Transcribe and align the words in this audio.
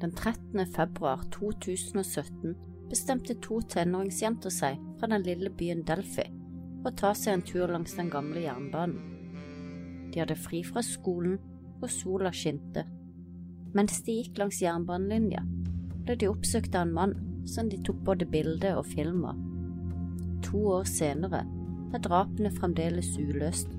den 0.00 0.12
13. 0.16 0.66
februar 0.74 1.22
2017 1.34 2.54
bestemte 2.90 3.36
to 3.44 3.60
tenåringsjenter 3.70 4.52
seg 4.52 4.80
fra 4.98 5.10
den 5.12 5.26
lille 5.26 5.52
byen 5.54 5.84
Delphi 5.86 6.26
og 6.84 6.94
ta 6.96 7.12
seg 7.16 7.34
en 7.36 7.44
tur 7.44 7.68
langs 7.68 7.94
den 7.98 8.08
gamle 8.12 8.40
jernbanen. 8.46 9.00
De 10.10 10.22
hadde 10.22 10.36
fri 10.38 10.62
fra 10.66 10.82
skolen, 10.82 11.38
og 11.80 11.88
sola 11.88 12.32
skinte. 12.34 12.82
Mens 13.76 14.02
de 14.04 14.18
gikk 14.18 14.40
langs 14.40 14.58
jernbanelinja, 14.60 15.40
ble 16.04 16.16
de 16.20 16.28
oppsøkt 16.28 16.74
av 16.74 16.88
en 16.88 16.96
mann 16.96 17.14
som 17.48 17.70
de 17.70 17.78
tok 17.86 18.02
både 18.04 18.26
bilde 18.28 18.74
og 18.76 18.88
film 18.90 19.22
av. 19.30 19.38
To 20.44 20.60
år 20.76 20.88
senere 20.90 21.44
er 21.94 22.04
drapene 22.04 22.52
fremdeles 22.56 23.14
uløst, 23.20 23.72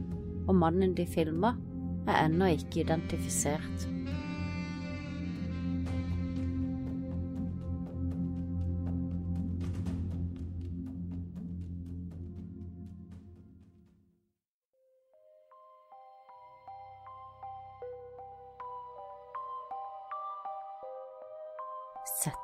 og 0.48 0.58
mannen 0.58 0.96
de 0.98 1.06
filma, 1.06 1.54
er 2.08 2.24
ennå 2.26 2.48
ikke 2.56 2.82
identifisert. 2.86 3.86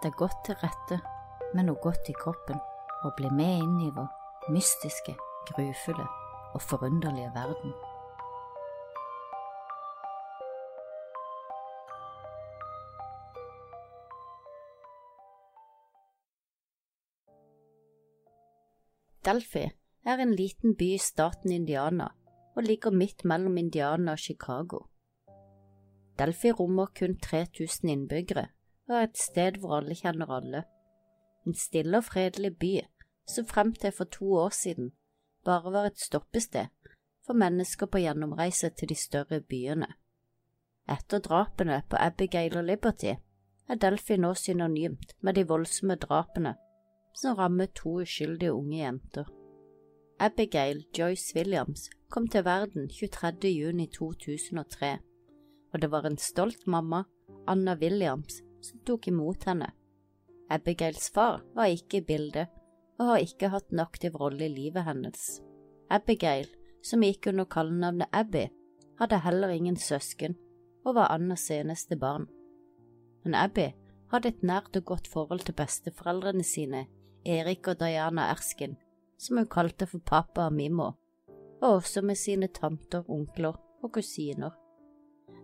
Deg 0.08 0.16
godt 0.16 0.46
til 0.48 0.56
rette 0.62 1.02
med 1.56 1.68
noe 1.68 1.80
godt 1.84 2.08
i 2.08 2.16
kroppen, 2.16 2.60
og 3.04 3.16
bli 3.18 3.30
med 3.34 3.60
inn 3.60 3.76
i 3.84 3.92
vår 3.92 4.08
mystiske, 4.54 5.14
grufulle 5.52 6.08
og 6.56 6.64
forunderlige 6.64 7.32
verden. 7.36 7.76
Delphi 19.28 19.66
er 20.08 20.22
en 20.24 20.32
liten 20.40 20.78
by 20.80 20.94
i 20.96 21.02
staten 21.04 21.52
Indiana 21.52 22.14
og 22.56 22.64
ligger 22.64 22.96
midt 22.96 23.26
mellom 23.28 23.58
Indiana 23.60 24.16
og 24.16 24.24
Chicago. 24.24 24.86
Delphi 26.18 26.54
rommer 26.56 26.88
kun 26.96 27.20
3000 27.20 27.92
innbyggere 27.92 28.48
og 28.90 29.04
et 29.04 29.18
sted 29.18 29.60
hvor 29.60 29.78
alle 29.78 29.96
kjenner 29.96 30.32
alle. 30.32 30.64
En 31.48 31.56
stille 31.56 31.98
og 31.98 32.04
fredelig 32.04 32.56
by 32.58 32.74
som 33.28 33.48
frem 33.48 33.74
til 33.76 33.92
for 33.92 34.04
to 34.04 34.34
år 34.34 34.50
siden 34.50 34.92
bare 35.46 35.72
var 35.74 35.86
et 35.86 36.00
stoppested 36.00 36.68
for 37.26 37.34
mennesker 37.34 37.86
på 37.86 37.98
gjennomreise 38.04 38.70
til 38.70 38.90
de 38.90 38.96
større 38.96 39.42
byene. 39.42 39.88
Etter 40.90 41.20
drapene 41.20 41.82
på 41.90 42.00
Abigail 42.00 42.58
og 42.58 42.64
Liberty 42.64 43.14
er 43.68 43.76
Delphi 43.76 44.16
nå 44.18 44.34
synonymt 44.34 45.16
med 45.22 45.36
de 45.36 45.48
voldsomme 45.48 45.96
drapene 45.96 46.56
som 47.18 47.36
rammet 47.36 47.74
to 47.76 47.98
uskyldige 48.02 48.54
unge 48.54 48.78
jenter. 48.78 49.28
Abigail 50.20 50.86
Joyce 50.98 51.36
Williams 51.36 51.90
kom 52.10 52.28
til 52.28 52.46
verden 52.46 52.90
23. 52.90 53.52
juni 53.52 53.88
2003, 53.88 54.98
og 55.74 55.82
det 55.82 55.92
var 55.92 56.06
en 56.06 56.18
stolt 56.18 56.68
mamma, 56.68 57.04
Anna 57.48 57.76
Williams, 57.82 58.42
som 58.62 58.80
tok 58.86 59.08
imot 59.08 59.48
henne. 59.50 59.72
Abigails 60.50 61.10
far 61.12 61.42
var 61.56 61.72
ikke 61.72 62.00
i 62.00 62.06
bildet 62.08 62.48
og 62.98 63.12
har 63.12 63.24
ikke 63.24 63.52
hatt 63.54 63.72
en 63.72 63.84
aktiv 63.84 64.16
rolle 64.16 64.48
i 64.48 64.54
livet 64.54 64.88
hennes. 64.88 65.42
Abigail, 65.94 66.48
som 66.84 67.04
gikk 67.04 67.30
under 67.32 67.48
kallenavnet 67.52 68.10
Abby, 68.16 68.48
hadde 69.00 69.22
heller 69.22 69.54
ingen 69.54 69.78
søsken 69.78 70.38
og 70.86 70.96
var 70.96 71.12
Annas 71.14 71.50
eneste 71.52 71.98
barn. 72.00 72.28
Men 73.24 73.36
Abby 73.36 73.70
hadde 74.12 74.32
et 74.32 74.44
nært 74.44 74.78
og 74.80 74.86
godt 74.94 75.08
forhold 75.12 75.44
til 75.46 75.58
besteforeldrene 75.58 76.44
sine, 76.48 76.86
Erik 77.28 77.68
og 77.68 77.80
Diana 77.82 78.30
Erskin, 78.32 78.78
som 79.20 79.38
hun 79.38 79.50
kalte 79.52 79.88
for 79.90 80.00
pappa 80.00 80.48
og 80.48 80.56
Mimmo, 80.56 80.94
og 81.62 81.82
også 81.82 82.02
med 82.02 82.16
sine 82.16 82.48
tanter, 82.48 83.04
onkler 83.10 83.58
og 83.84 83.92
kusiner. 83.92 84.56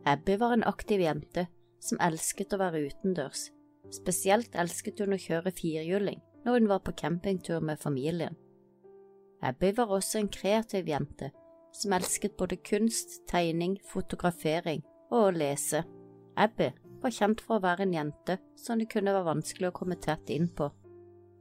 Abby 0.06 0.38
var 0.40 0.54
en 0.54 0.64
aktiv 0.64 1.00
jente 1.04 1.48
som 1.84 2.00
elsket 2.02 2.54
å 2.56 2.62
være 2.62 2.86
utendørs. 2.88 3.50
Spesielt 3.92 4.56
elsket 4.56 5.02
hun 5.04 5.16
å 5.16 5.20
kjøre 5.20 5.52
firhjuling 5.56 6.22
når 6.44 6.60
hun 6.60 6.70
var 6.72 6.84
på 6.84 6.96
campingtur 7.00 7.64
med 7.64 7.80
familien. 7.80 8.36
Abby 9.44 9.74
var 9.76 9.92
også 9.92 10.22
en 10.22 10.32
kreativ 10.32 10.88
jente 10.88 11.32
som 11.76 11.94
elsket 11.96 12.38
både 12.40 12.60
kunst, 12.64 13.20
tegning, 13.28 13.76
fotografering 13.92 14.84
og 15.12 15.20
å 15.20 15.36
lese. 15.36 15.84
Abby 16.40 16.70
var 17.04 17.12
kjent 17.12 17.44
for 17.44 17.58
å 17.58 17.64
være 17.66 17.88
en 17.88 17.96
jente 17.98 18.38
som 18.60 18.80
det 18.80 18.90
kunne 18.94 19.12
være 19.12 19.28
vanskelig 19.34 19.70
å 19.70 19.76
komme 19.76 20.00
tett 20.00 20.32
inn 20.32 20.48
på, 20.56 20.70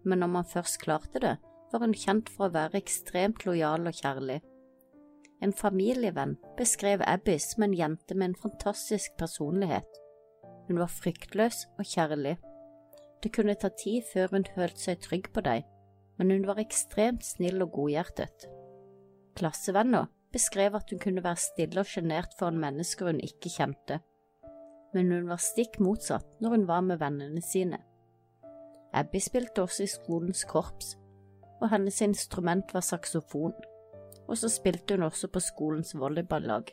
men 0.05 0.23
når 0.23 0.33
man 0.35 0.49
først 0.49 0.81
klarte 0.83 1.23
det, 1.23 1.37
var 1.73 1.85
hun 1.85 1.95
kjent 1.97 2.29
for 2.33 2.49
å 2.49 2.55
være 2.57 2.81
ekstremt 2.83 3.47
lojal 3.47 3.87
og 3.89 3.97
kjærlig. 3.97 4.41
En 5.43 5.55
familievenn 5.57 6.37
beskrev 6.59 7.03
Abby 7.07 7.39
som 7.43 7.65
en 7.67 7.75
jente 7.75 8.15
med 8.15 8.31
en 8.33 8.41
fantastisk 8.43 9.15
personlighet 9.19 10.02
hun 10.73 10.81
var 10.81 10.91
fryktløs 10.91 11.67
og 11.79 11.85
kjærlig. 11.85 12.39
Det 13.23 13.31
kunne 13.35 13.55
ta 13.55 13.69
tid 13.69 14.03
før 14.13 14.33
hun 14.33 14.47
følte 14.55 14.81
seg 14.81 15.03
trygg 15.05 15.29
på 15.35 15.45
deg, 15.45 15.67
men 16.19 16.33
hun 16.33 16.47
var 16.49 16.61
ekstremt 16.63 17.25
snill 17.27 17.63
og 17.63 17.75
godhjertet. 17.77 18.49
Klassevenner 19.37 20.09
beskrev 20.33 20.79
at 20.79 20.91
hun 20.91 21.01
kunne 21.03 21.25
være 21.25 21.41
stille 21.45 21.85
og 21.85 21.89
sjenert 21.89 22.33
foran 22.39 22.61
mennesker 22.63 23.11
hun 23.11 23.21
ikke 23.21 23.53
kjente, 23.53 24.01
men 24.97 25.13
hun 25.13 25.29
var 25.29 25.45
stikk 25.45 25.77
motsatt 25.81 26.41
når 26.41 26.57
hun 26.57 26.67
var 26.69 26.81
med 26.89 27.01
vennene 27.05 27.45
sine. 27.45 27.83
Abby 28.93 29.21
spilte 29.25 29.63
også 29.63 29.85
i 29.85 29.93
skolens 29.93 30.45
korps, 30.49 30.97
og 31.61 31.71
hennes 31.73 32.01
instrument 32.05 32.75
var 32.75 32.85
saksofon, 32.85 33.55
og 34.29 34.39
så 34.39 34.49
spilte 34.49 34.97
hun 34.97 35.07
også 35.07 35.29
på 35.29 35.41
skolens 35.41 35.95
volleyballag. 35.97 36.73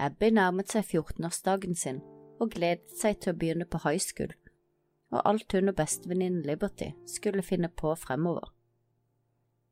Abby 0.00 0.30
nærmet 0.32 0.72
seg 0.72 0.84
14-årsdagen 0.84 1.76
sin 1.76 2.00
og 2.40 2.54
gledet 2.56 2.96
seg 2.96 3.20
til 3.20 3.34
å 3.34 3.38
begynne 3.38 3.68
på 3.68 3.82
high 3.84 4.00
school, 4.00 4.32
og 5.12 5.22
alt 5.28 5.52
hun 5.52 5.72
og 5.72 5.76
bestevenninnen 5.78 6.42
Liberty 6.46 6.90
skulle 7.06 7.44
finne 7.44 7.68
på 7.68 7.92
fremover. 7.98 8.50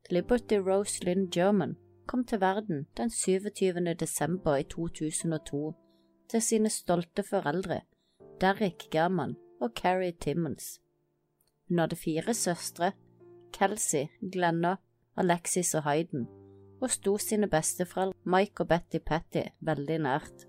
Liberty 0.09 0.57
Rose 0.57 1.03
Lynn 1.05 1.29
German 1.33 1.75
kom 2.07 2.23
til 2.25 2.41
verden 2.41 2.87
den 2.97 3.09
27. 3.09 3.93
desember 3.99 4.55
i 4.55 4.63
2002 4.63 5.73
til 6.29 6.41
sine 6.41 6.69
stolte 6.69 7.23
foreldre 7.23 7.81
Derrick 8.41 8.87
German 8.91 9.35
og 9.61 9.73
Carrie 9.75 10.15
Timmons. 10.21 10.79
Hun 11.67 11.79
hadde 11.79 11.95
fire 11.95 12.33
søstre, 12.33 12.91
Kelsey, 13.53 14.07
Glenna, 14.31 14.75
Alexis 15.17 15.75
og 15.75 15.83
Hayden, 15.83 16.27
og 16.81 16.89
sto 16.89 17.17
sine 17.17 17.49
besteforeldre 17.49 18.17
Mike 18.23 18.63
og 18.63 18.67
Betty 18.67 18.97
Petty 19.05 19.43
veldig 19.59 19.99
nært. 19.99 20.47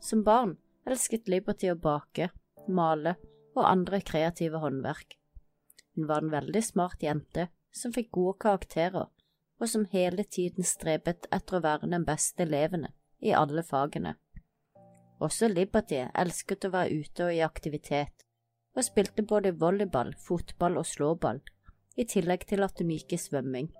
Som 0.00 0.24
barn 0.24 0.56
elsket 0.86 1.28
Liberty 1.28 1.70
å 1.72 1.78
bake, 1.78 2.30
male 2.68 3.16
og 3.56 3.64
andre 3.66 4.00
kreative 4.04 4.60
håndverk. 4.62 5.16
Hun 5.96 6.06
var 6.10 6.22
en 6.22 6.34
veldig 6.34 6.62
smart 6.64 7.02
jente 7.02 7.48
som 7.74 7.92
fikk 7.92 8.12
gode 8.16 8.36
karakterer, 8.44 9.08
og 9.56 9.68
som 9.72 9.86
hele 9.92 10.24
tiden 10.24 10.64
strebet 10.64 11.26
etter 11.32 11.58
å 11.58 11.64
være 11.64 11.88
den 11.88 12.04
beste 12.04 12.44
elevene 12.44 12.92
i 13.24 13.32
alle 13.32 13.64
fagene. 13.64 14.14
Også 15.24 15.48
Liberty 15.48 16.02
elsket 16.12 16.68
å 16.68 16.72
være 16.74 17.00
ute 17.00 17.26
og 17.26 17.34
i 17.34 17.42
aktivitet, 17.44 18.26
og 18.76 18.84
spilte 18.84 19.24
både 19.24 19.54
volleyball, 19.56 20.12
fotball 20.20 20.76
og 20.76 20.84
slåball, 20.86 21.40
i 21.96 22.04
tillegg 22.04 22.44
til 22.44 22.64
at 22.66 22.76
hun 22.76 22.92
gikk 22.92 23.16
i 23.16 23.20
svømming. 23.20 23.70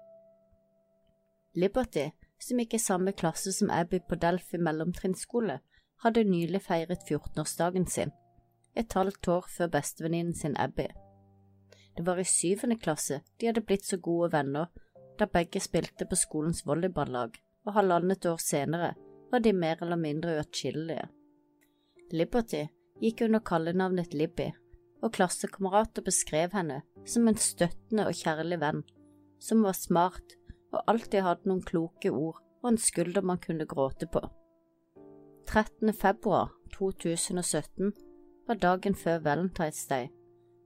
Liberty, 1.57 2.09
som 2.41 2.61
gikk 2.61 2.79
i 2.79 2.81
samme 2.81 3.13
klasse 3.13 3.53
som 3.53 3.71
Abby 3.73 4.01
på 4.01 4.17
Delphi 4.21 4.57
mellomtrinnsskole, 4.61 5.61
hadde 6.05 6.25
nylig 6.29 6.63
feiret 6.67 7.05
14-årsdagen 7.09 7.87
sin, 7.91 8.13
et 8.77 8.93
halvt 8.93 9.29
år 9.33 9.49
før 9.57 9.73
bestevenninnen 9.79 10.35
sin 10.37 10.57
Abby. 10.61 10.89
Det 11.97 12.05
var 12.07 12.21
i 12.21 12.29
syvende 12.29 12.77
klasse 12.77 13.23
de 13.41 13.49
hadde 13.49 13.65
blitt 13.65 13.87
så 13.89 13.97
gode 13.97 14.33
venner 14.35 14.69
da 15.17 15.29
begge 15.33 15.63
spilte 15.65 16.05
på 16.05 16.19
skolens 16.19 16.61
volleyballag, 16.67 17.33
og 17.67 17.75
halvannet 17.75 18.27
år 18.29 18.41
senere 18.43 18.93
var 19.33 19.43
de 19.43 19.53
mer 19.57 19.81
eller 19.83 19.97
mindre 19.97 20.37
uatskillelige. 20.37 21.09
Liberty 22.13 22.67
gikk 23.01 23.25
under 23.27 23.41
kallenavnet 23.41 24.15
Libby, 24.15 24.51
og 25.03 25.15
klassekamerater 25.17 26.05
beskrev 26.05 26.53
henne 26.53 26.83
som 27.09 27.29
en 27.29 27.41
støttende 27.41 28.07
og 28.09 28.17
kjærlig 28.17 28.61
venn, 28.61 28.83
som 29.41 29.65
var 29.65 29.77
smart 29.77 30.37
og 30.75 30.83
alltid 30.91 31.25
hadde 31.25 31.49
noen 31.49 31.65
kloke 31.65 32.13
ord 32.13 32.43
og 32.63 32.73
en 32.73 32.81
skulder 32.81 33.25
man 33.25 33.41
kunne 33.43 33.67
gråte 33.69 34.09
på. 34.11 34.23
13. 35.49 35.93
februar 35.93 36.49
2017 36.79 37.93
var 38.47 38.55
dagen 38.55 38.95
før 38.95 39.19
Valentine's 39.19 39.89
Day. 39.89 40.09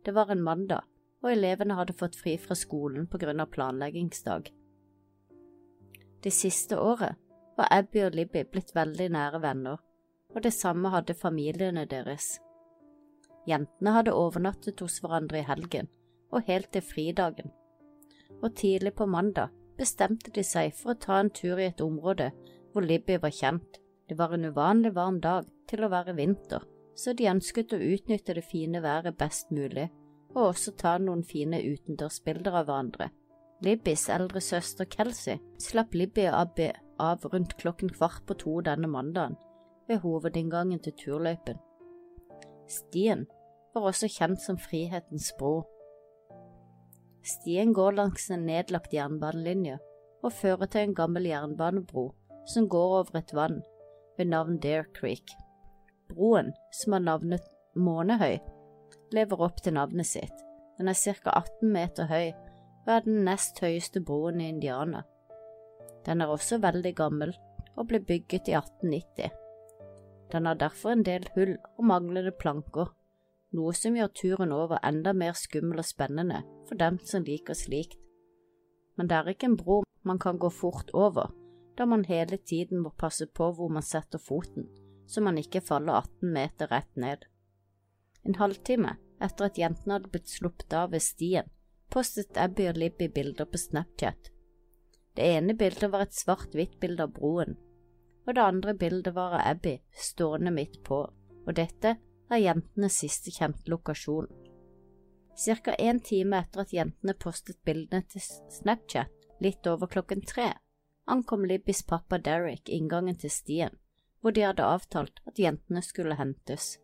Det 0.04 0.14
var 0.14 0.30
en 0.30 0.42
mandag, 0.42 0.80
og 1.22 1.32
elevene 1.32 1.74
hadde 1.76 1.92
fått 1.92 2.16
fri 2.16 2.38
fra 2.40 2.56
skolen 2.56 3.04
på 3.06 3.18
grunn 3.20 3.42
av 3.44 3.50
planleggingsdag. 3.52 4.48
Det 6.24 6.32
siste 6.32 6.78
året 6.80 7.20
var 7.58 7.68
Abby 7.70 8.06
og 8.06 8.16
Libby 8.16 8.46
blitt 8.48 8.72
veldig 8.74 9.10
nære 9.12 9.42
venner, 9.42 9.76
og 10.34 10.42
det 10.42 10.54
samme 10.56 10.88
hadde 10.96 11.14
familiene 11.14 11.84
deres. 11.84 12.38
Jentene 13.46 13.94
hadde 13.98 14.16
overnattet 14.16 14.80
hos 14.80 14.96
hverandre 15.04 15.42
i 15.42 15.48
helgen, 15.50 15.92
og 16.32 16.48
helt 16.48 16.72
til 16.72 16.82
fridagen. 16.82 17.52
Og 18.40 18.56
tidlig 18.56 18.94
på 18.96 19.06
mandag 19.06 19.52
bestemte 19.76 20.32
de 20.32 20.44
seg 20.44 20.72
for 20.72 20.94
å 20.94 20.98
ta 21.04 21.20
en 21.20 21.30
tur 21.30 21.60
i 21.60 21.68
et 21.68 21.84
område 21.84 22.32
hvor 22.72 22.80
Libby 22.80 23.20
var 23.20 23.36
kjent. 23.36 23.79
Det 24.10 24.16
var 24.18 24.32
en 24.34 24.44
uvanlig 24.44 24.90
varm 24.94 25.20
dag 25.22 25.44
til 25.70 25.84
å 25.86 25.88
være 25.92 26.16
vinter, 26.18 26.64
så 26.98 27.12
de 27.14 27.28
ønsket 27.30 27.76
å 27.76 27.78
utnytte 27.78 28.34
det 28.34 28.42
fine 28.42 28.80
været 28.82 29.14
best 29.20 29.52
mulig, 29.54 29.84
og 30.34 30.48
også 30.48 30.72
ta 30.80 30.96
noen 30.98 31.22
fine 31.22 31.60
utendørsbilder 31.62 32.56
av 32.58 32.66
hverandre. 32.66 33.06
Libbys 33.62 34.08
eldre 34.10 34.42
søster 34.42 34.90
Kelsey 34.90 35.38
slapp 35.62 35.94
Libby 35.94 36.26
og 36.26 36.40
Abby 36.40 36.68
av 36.98 37.22
rundt 37.30 37.54
klokken 37.62 37.94
kvart 37.94 38.26
på 38.26 38.34
to 38.42 38.56
denne 38.66 38.90
mandagen, 38.90 39.38
ved 39.86 40.02
hovedinngangen 40.02 40.82
til 40.82 40.98
turløypen. 40.98 41.62
Stien 42.66 43.28
var 43.74 43.92
også 43.94 44.10
kjent 44.10 44.42
som 44.42 44.58
Frihetens 44.58 45.30
bro. 45.38 45.60
Stien 47.22 47.70
går 47.78 48.00
langs 48.02 48.26
en 48.34 48.48
nedlagt 48.50 48.90
jernbanelinje 48.90 49.78
og 50.24 50.32
fører 50.34 50.66
til 50.66 50.88
en 50.88 50.98
gammel 50.98 51.30
jernbanebro 51.30 52.10
som 52.50 52.66
går 52.66 53.02
over 53.04 53.22
et 53.22 53.38
vann 53.38 53.62
ved 54.20 54.28
navn 54.28 54.58
Dare 54.60 54.84
Creek. 55.00 55.32
Broen, 56.08 56.52
som 56.72 56.92
har 56.92 57.00
navnet 57.00 57.46
Månehøy, 57.74 58.36
lever 59.16 59.44
opp 59.46 59.62
til 59.64 59.78
navnet 59.78 60.06
sitt. 60.06 60.42
Den 60.76 60.90
er 60.92 60.98
ca. 60.98 61.32
18 61.32 61.72
meter 61.72 62.10
høy 62.10 62.28
og 62.84 62.90
er 62.92 63.06
den 63.06 63.22
nest 63.24 63.62
høyeste 63.64 64.02
broen 64.04 64.42
i 64.42 64.50
Indiana. 64.52 65.06
Den 66.04 66.20
er 66.20 66.32
også 66.32 66.58
veldig 66.60 66.92
gammel 66.98 67.32
og 67.76 67.88
ble 67.88 68.02
bygget 68.04 68.50
i 68.52 68.56
1890. 68.58 69.32
Den 70.32 70.46
har 70.46 70.60
derfor 70.60 70.92
en 70.92 71.04
del 71.06 71.24
hull 71.34 71.56
og 71.78 71.84
manglende 71.88 72.32
planker, 72.36 72.92
noe 73.56 73.72
som 73.74 73.96
gjør 73.96 74.12
turen 74.20 74.52
over 74.52 74.84
enda 74.84 75.16
mer 75.16 75.32
skummel 75.32 75.80
og 75.80 75.88
spennende 75.88 76.44
for 76.68 76.76
dem 76.76 77.00
som 77.04 77.24
liker 77.24 77.56
slikt. 77.56 77.96
Men 78.96 79.08
det 79.08 79.16
er 79.16 79.32
ikke 79.32 79.48
en 79.48 79.56
bro 79.56 79.82
man 80.04 80.20
kan 80.20 80.38
gå 80.38 80.52
fort 80.52 80.92
over, 80.92 81.32
da 81.80 81.86
man 81.86 82.02
hele 82.04 82.36
tiden 82.36 82.82
må 82.84 82.90
passe 83.00 83.24
på 83.26 83.46
hvor 83.56 83.70
man 83.72 83.84
setter 83.84 84.20
foten, 84.20 84.66
så 85.08 85.22
man 85.24 85.38
ikke 85.40 85.62
faller 85.64 85.96
18 85.96 86.34
meter 86.34 86.68
rett 86.68 86.90
ned. 87.00 87.24
En 88.28 88.36
halvtime 88.36 88.98
etter 89.24 89.46
at 89.46 89.60
jentene 89.62 89.96
hadde 89.96 90.10
blitt 90.12 90.28
sluppet 90.28 90.76
av 90.76 90.92
ved 90.92 91.00
stien, 91.00 91.48
postet 91.88 92.36
Abby 92.36 92.68
og 92.68 92.76
Libby 92.76 93.08
bilder 93.08 93.48
på 93.48 93.62
Snapchat. 93.64 94.28
Det 95.16 95.32
ene 95.38 95.56
bildet 95.56 95.88
var 95.88 96.04
et 96.04 96.20
svart-hvitt 96.20 96.76
bilde 96.84 97.08
av 97.08 97.16
broen, 97.16 97.56
og 98.28 98.36
det 98.36 98.44
andre 98.44 98.76
bildet 98.76 99.16
var 99.16 99.40
av 99.40 99.48
Abby 99.54 99.78
stående 99.96 100.52
midt 100.52 100.82
på, 100.84 101.02
og 101.08 101.52
dette 101.56 101.96
er 102.30 102.44
jentenes 102.44 103.00
siste 103.00 103.32
kjente 103.32 103.72
lokasjon. 103.72 104.28
Cirka 105.32 105.80
en 105.80 106.04
time 106.04 106.44
etter 106.44 106.66
at 106.66 106.76
jentene 106.76 107.16
postet 107.16 107.64
bildene 107.64 108.04
til 108.12 108.20
Snapchat, 108.60 109.30
litt 109.40 109.64
over 109.64 109.88
klokken 109.88 110.20
tre, 110.28 110.52
ankom 111.06 111.44
Libbys 111.44 111.82
pappa 111.82 112.18
Derek 112.18 112.68
inngangen 112.68 113.16
til 113.16 113.30
stien, 113.30 113.76
hvor 114.20 114.34
de 114.36 114.44
hadde 114.44 114.66
avtalt 114.66 115.22
at 115.26 115.38
jentene 115.38 115.82
skulle 115.82 116.18
hentes. 116.18 116.76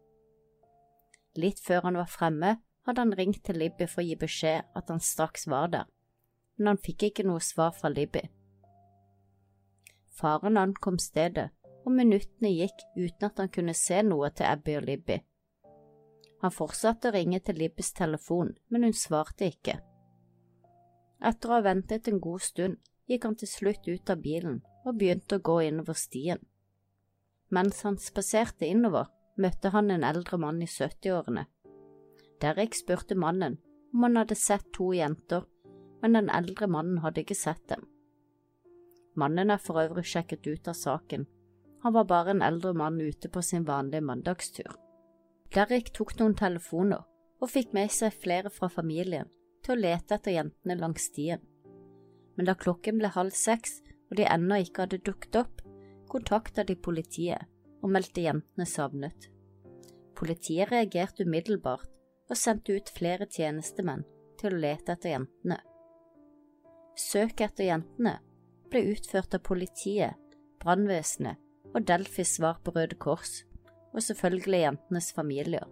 Litt 1.36 1.60
før 1.60 1.84
han 1.88 1.98
var 2.00 2.08
fremme, 2.10 2.56
hadde 2.86 3.02
han 3.02 3.16
ringt 3.18 3.42
til 3.44 3.58
Libby 3.60 3.88
for 3.90 4.02
å 4.02 4.06
gi 4.06 4.16
beskjed 4.18 4.72
at 4.78 4.90
han 4.92 5.02
straks 5.02 5.46
var 5.50 5.68
der, 5.74 5.86
men 6.56 6.72
han 6.72 6.82
fikk 6.82 7.08
ikke 7.10 7.26
noe 7.26 7.42
svar 7.44 7.74
fra 7.76 7.90
Libby. 7.92 8.22
Faren 10.16 10.56
ankom 10.56 10.98
stedet, 11.02 11.50
og 11.84 11.92
minuttene 11.94 12.50
gikk 12.50 12.82
uten 12.96 13.28
at 13.28 13.38
han 13.42 13.50
kunne 13.52 13.74
se 13.76 14.00
noe 14.02 14.30
til 14.34 14.48
Abby 14.48 14.78
og 14.78 14.86
Libby. 14.88 15.18
Han 16.42 16.52
fortsatte 16.52 17.10
å 17.10 17.14
ringe 17.14 17.40
til 17.44 17.58
Libbys 17.60 17.92
telefon, 17.96 18.54
men 18.68 18.86
hun 18.86 18.96
svarte 18.96 19.50
ikke. 19.52 19.76
Etter 21.22 21.50
å 21.50 21.56
ha 21.56 21.64
ventet 21.64 22.08
en 22.10 22.20
god 22.20 22.42
stund 22.44 22.80
gikk 23.10 23.26
han 23.26 23.36
til 23.38 23.50
slutt 23.50 23.88
ut 23.88 24.10
av 24.10 24.22
bilen 24.22 24.60
og 24.86 24.98
begynte 25.00 25.38
å 25.38 25.44
gå 25.48 25.60
innover 25.66 25.98
stien. 25.98 26.40
Mens 27.54 27.82
han 27.86 27.98
spaserte 28.02 28.66
innover, 28.66 29.06
møtte 29.36 29.70
han 29.74 29.90
en 29.90 30.04
eldre 30.06 30.38
mann 30.40 30.62
i 30.62 30.68
70-årene. 30.70 31.46
Derek 32.42 32.74
spurte 32.74 33.14
mannen 33.14 33.58
om 33.94 34.02
han 34.02 34.18
hadde 34.20 34.36
sett 34.38 34.66
to 34.76 34.90
jenter, 34.96 35.46
men 36.02 36.18
den 36.18 36.30
eldre 36.30 36.68
mannen 36.68 37.00
hadde 37.04 37.22
ikke 37.22 37.38
sett 37.38 37.62
dem. 37.70 37.86
Mannen 39.16 39.50
er 39.50 39.62
for 39.62 39.80
øvrig 39.80 40.04
sjekket 40.04 40.46
ut 40.46 40.68
av 40.68 40.76
saken. 40.76 41.24
Han 41.82 41.94
var 41.94 42.08
bare 42.10 42.34
en 42.34 42.42
eldre 42.44 42.74
mann 42.76 43.00
ute 43.00 43.30
på 43.32 43.42
sin 43.42 43.64
vanlige 43.64 44.04
mandagstur. 44.04 44.74
Derek 45.54 45.92
tok 45.94 46.16
noen 46.18 46.34
telefoner 46.36 47.06
og 47.40 47.52
fikk 47.52 47.72
med 47.76 47.92
seg 47.94 48.16
flere 48.16 48.50
fra 48.52 48.68
familien 48.72 49.30
til 49.64 49.76
å 49.76 49.80
lete 49.80 50.18
etter 50.18 50.36
jentene 50.36 50.76
langs 50.80 51.08
stien. 51.08 51.40
Men 52.36 52.48
da 52.48 52.54
klokken 52.58 53.00
ble 53.00 53.10
halv 53.14 53.34
seks 53.36 53.80
og 54.10 54.18
de 54.18 54.26
ennå 54.30 54.60
ikke 54.62 54.84
hadde 54.84 55.02
dukket 55.06 55.38
opp, 55.40 55.62
kontakta 56.10 56.64
de 56.66 56.76
politiet 56.78 57.48
og 57.82 57.92
meldte 57.92 58.24
jentene 58.24 58.66
savnet. 58.68 59.30
Politiet 60.16 60.70
reagerte 60.72 61.26
umiddelbart 61.26 61.90
og 62.30 62.38
sendte 62.38 62.76
ut 62.76 62.92
flere 62.94 63.26
tjenestemenn 63.30 64.04
til 64.40 64.54
å 64.54 64.60
lete 64.62 64.94
etter 64.94 65.14
jentene. 65.16 65.58
Søket 66.96 67.50
etter 67.50 67.70
jentene 67.70 68.16
ble 68.70 68.82
utført 68.92 69.36
av 69.36 69.44
politiet, 69.46 70.16
brannvesenet 70.62 71.42
og 71.74 71.84
Delfis 71.86 72.36
svar 72.38 72.60
på 72.64 72.72
Røde 72.72 72.96
Kors, 73.00 73.42
og 73.92 74.02
selvfølgelig 74.04 74.62
jentenes 74.62 75.10
familier. 75.16 75.66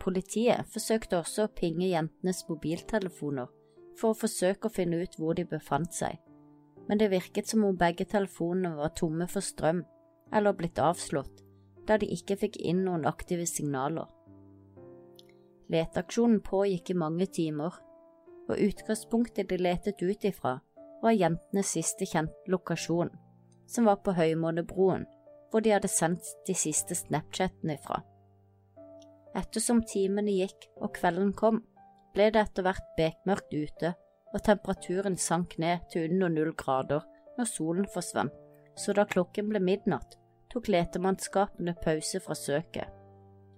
Politiet 0.00 0.68
forsøkte 0.72 1.18
også 1.20 1.46
å 1.46 1.52
pinge 1.52 1.90
jentenes 1.90 2.44
mobiltelefoner 2.48 3.50
for 3.98 4.14
å 4.14 4.18
forsøke 4.18 4.68
å 4.68 4.74
finne 4.74 5.00
ut 5.02 5.16
hvor 5.18 5.36
de 5.38 5.44
befant 5.48 5.94
seg, 5.94 6.18
men 6.88 7.00
det 7.00 7.10
virket 7.12 7.50
som 7.50 7.64
om 7.66 7.76
begge 7.76 8.06
telefonene 8.08 8.76
var 8.78 8.94
tomme 8.96 9.26
for 9.30 9.44
strøm 9.44 9.82
eller 10.32 10.56
blitt 10.56 10.78
avslått, 10.82 11.42
da 11.88 11.98
de 11.98 12.08
ikke 12.14 12.36
fikk 12.40 12.58
inn 12.60 12.84
noen 12.86 13.06
aktive 13.08 13.46
signaler. 13.48 14.08
Leteaksjonen 15.72 16.40
pågikk 16.44 16.92
i 16.92 16.98
mange 17.02 17.26
timer, 17.26 17.74
og 18.48 18.60
utgangspunktet 18.64 19.50
de 19.50 19.58
letet 19.60 20.00
ut 20.02 20.24
ifra, 20.24 20.58
var 21.02 21.14
jentenes 21.14 21.74
siste 21.76 22.08
kjente 22.08 22.50
lokasjon, 22.50 23.10
som 23.68 23.88
var 23.88 24.00
på 24.02 24.14
Høymånebroen, 24.16 25.04
hvor 25.50 25.64
de 25.64 25.74
hadde 25.74 25.90
sendt 25.92 26.24
de 26.48 26.56
siste 26.56 26.96
Snapchatene 26.96 27.76
ifra. 27.76 28.00
Ettersom 29.36 29.82
timene 29.86 30.32
gikk 30.32 30.70
og 30.80 30.94
kvelden 30.96 31.34
kom, 31.36 31.60
ble 32.18 32.32
det 32.34 32.42
etter 32.42 32.66
hvert 32.66 32.88
bekmørkt 32.98 33.54
ute, 33.54 33.94
og 34.34 34.42
temperaturen 34.44 35.16
sank 35.16 35.54
ned 35.62 35.86
til 35.92 36.08
under 36.10 36.32
null 36.34 36.50
grader 36.58 37.06
når 37.38 37.46
solen 37.46 37.86
forsvant, 37.94 38.34
så 38.74 38.92
da 38.94 39.06
klokken 39.06 39.48
ble 39.52 39.62
midnatt, 39.62 40.18
tok 40.50 40.68
letemannskapene 40.72 41.76
pause 41.84 42.20
fra 42.24 42.34
søket. 42.34 42.90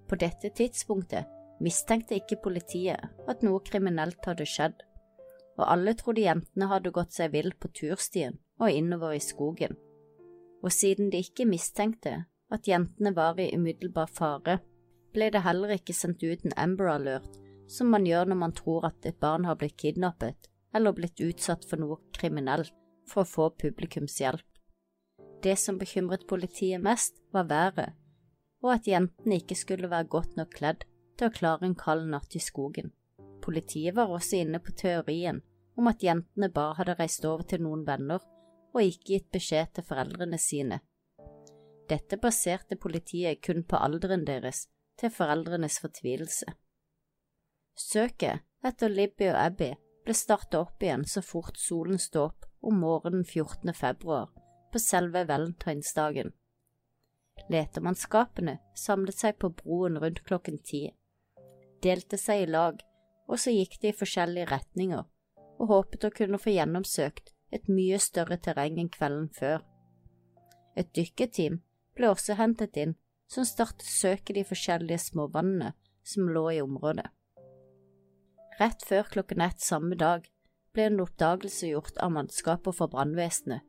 På 0.08 0.18
dette 0.20 0.52
tidspunktet 0.52 1.28
mistenkte 1.64 2.18
ikke 2.18 2.40
politiet 2.44 3.00
at 3.28 3.44
noe 3.46 3.62
kriminelt 3.64 4.28
hadde 4.28 4.48
skjedd, 4.48 4.76
og 5.56 5.66
alle 5.66 5.96
trodde 5.96 6.24
jentene 6.24 6.68
hadde 6.70 6.92
gått 6.92 7.16
seg 7.16 7.32
vill 7.32 7.52
på 7.56 7.72
turstien 7.80 8.38
og 8.60 8.72
innover 8.72 9.16
i 9.16 9.24
skogen. 9.24 9.76
Og 10.60 10.72
siden 10.72 11.08
de 11.12 11.20
ikke 11.24 11.48
mistenkte 11.48 12.24
at 12.52 12.68
jentene 12.68 13.14
var 13.16 13.40
i 13.40 13.52
umiddelbar 13.56 14.10
fare, 14.12 14.60
ble 15.14 15.30
det 15.32 15.44
heller 15.46 15.72
ikke 15.76 15.96
sendt 15.96 16.24
ut 16.24 16.44
en 16.44 16.56
Amber 16.60 16.90
Alert, 16.92 17.30
som 17.70 17.90
man 17.94 18.06
gjør 18.06 18.30
når 18.30 18.38
man 18.42 18.54
tror 18.56 18.88
at 18.90 19.06
et 19.06 19.18
barn 19.22 19.46
har 19.46 19.58
blitt 19.60 19.78
kidnappet 19.80 20.50
eller 20.74 20.94
blitt 20.94 21.20
utsatt 21.22 21.64
for 21.66 21.82
noe 21.82 21.98
kriminelt, 22.14 22.74
for 23.08 23.24
å 23.24 23.30
få 23.30 23.48
publikums 23.58 24.20
hjelp. 24.20 24.46
Det 25.42 25.56
som 25.58 25.78
bekymret 25.80 26.26
politiet 26.30 26.82
mest, 26.84 27.16
var 27.34 27.48
været, 27.50 27.96
og 28.62 28.74
at 28.74 28.86
jentene 28.86 29.40
ikke 29.40 29.56
skulle 29.58 29.90
være 29.90 30.10
godt 30.12 30.36
nok 30.38 30.52
kledd 30.54 30.84
til 31.18 31.30
å 31.30 31.34
klare 31.34 31.66
en 31.66 31.78
kald 31.78 32.06
natt 32.12 32.36
i 32.36 32.42
skogen. 32.42 32.92
Politiet 33.42 33.96
var 33.96 34.12
også 34.12 34.42
inne 34.44 34.60
på 34.62 34.74
teorien 34.76 35.40
om 35.80 35.88
at 35.88 36.04
jentene 36.04 36.50
bare 36.52 36.76
hadde 36.78 36.98
reist 36.98 37.24
over 37.24 37.46
til 37.48 37.64
noen 37.64 37.86
venner 37.88 38.20
og 38.70 38.82
ikke 38.84 39.14
gitt 39.14 39.30
beskjed 39.34 39.72
til 39.74 39.86
foreldrene 39.86 40.38
sine. 40.38 40.80
Dette 41.90 42.20
baserte 42.22 42.76
politiet 42.78 43.40
kun 43.42 43.64
på 43.66 43.80
alderen 43.80 44.26
deres, 44.28 44.68
til 45.00 45.10
foreldrenes 45.10 45.80
fortvilelse. 45.82 46.52
Søket 47.80 48.44
etter 48.66 48.92
Libby 48.92 49.30
og 49.30 49.38
Abby 49.40 49.70
ble 50.04 50.14
startet 50.16 50.58
opp 50.58 50.82
igjen 50.84 51.06
så 51.08 51.22
fort 51.24 51.56
solen 51.56 52.00
sto 52.02 52.26
opp 52.28 52.44
om 52.60 52.76
morgenen 52.82 53.24
14. 53.24 53.72
februar, 53.74 54.28
på 54.70 54.80
selve 54.82 55.22
valentinsdagen. 55.28 56.34
Letemannskapene 57.48 58.58
samlet 58.76 59.16
seg 59.22 59.38
på 59.40 59.48
broen 59.62 59.96
rundt 60.02 60.20
klokken 60.26 60.58
ti, 60.70 60.82
delte 61.82 62.18
seg 62.20 62.44
i 62.44 62.50
lag, 62.50 62.82
og 63.30 63.40
så 63.40 63.54
gikk 63.54 63.78
de 63.80 63.94
i 63.94 63.96
forskjellige 63.96 64.50
retninger 64.50 65.06
og 65.60 65.72
håpet 65.72 66.04
å 66.04 66.12
kunne 66.16 66.40
få 66.40 66.52
gjennomsøkt 66.52 67.32
et 67.56 67.70
mye 67.72 67.98
større 68.00 68.36
terreng 68.44 68.76
enn 68.80 68.90
kvelden 68.92 69.30
før. 69.36 69.64
Et 70.76 70.92
dykkerteam 70.96 71.60
ble 71.96 72.12
også 72.12 72.36
hentet 72.36 72.76
inn 72.80 72.94
som 73.30 73.48
startet 73.48 73.88
søket 73.88 74.36
de 74.36 74.44
forskjellige 74.46 75.00
småvannene 75.10 75.72
som 76.04 76.28
lå 76.28 76.44
i 76.56 76.60
området. 76.64 77.08
Rett 78.60 78.82
før 78.84 79.08
klokken 79.14 79.40
ett 79.40 79.62
samme 79.64 79.96
dag 79.96 80.26
ble 80.74 80.86
en 80.90 81.00
oppdagelse 81.00 81.70
gjort 81.70 81.96
av 82.04 82.12
mannskapet 82.12 82.76
for 82.76 82.92
brannvesenet. 82.92 83.64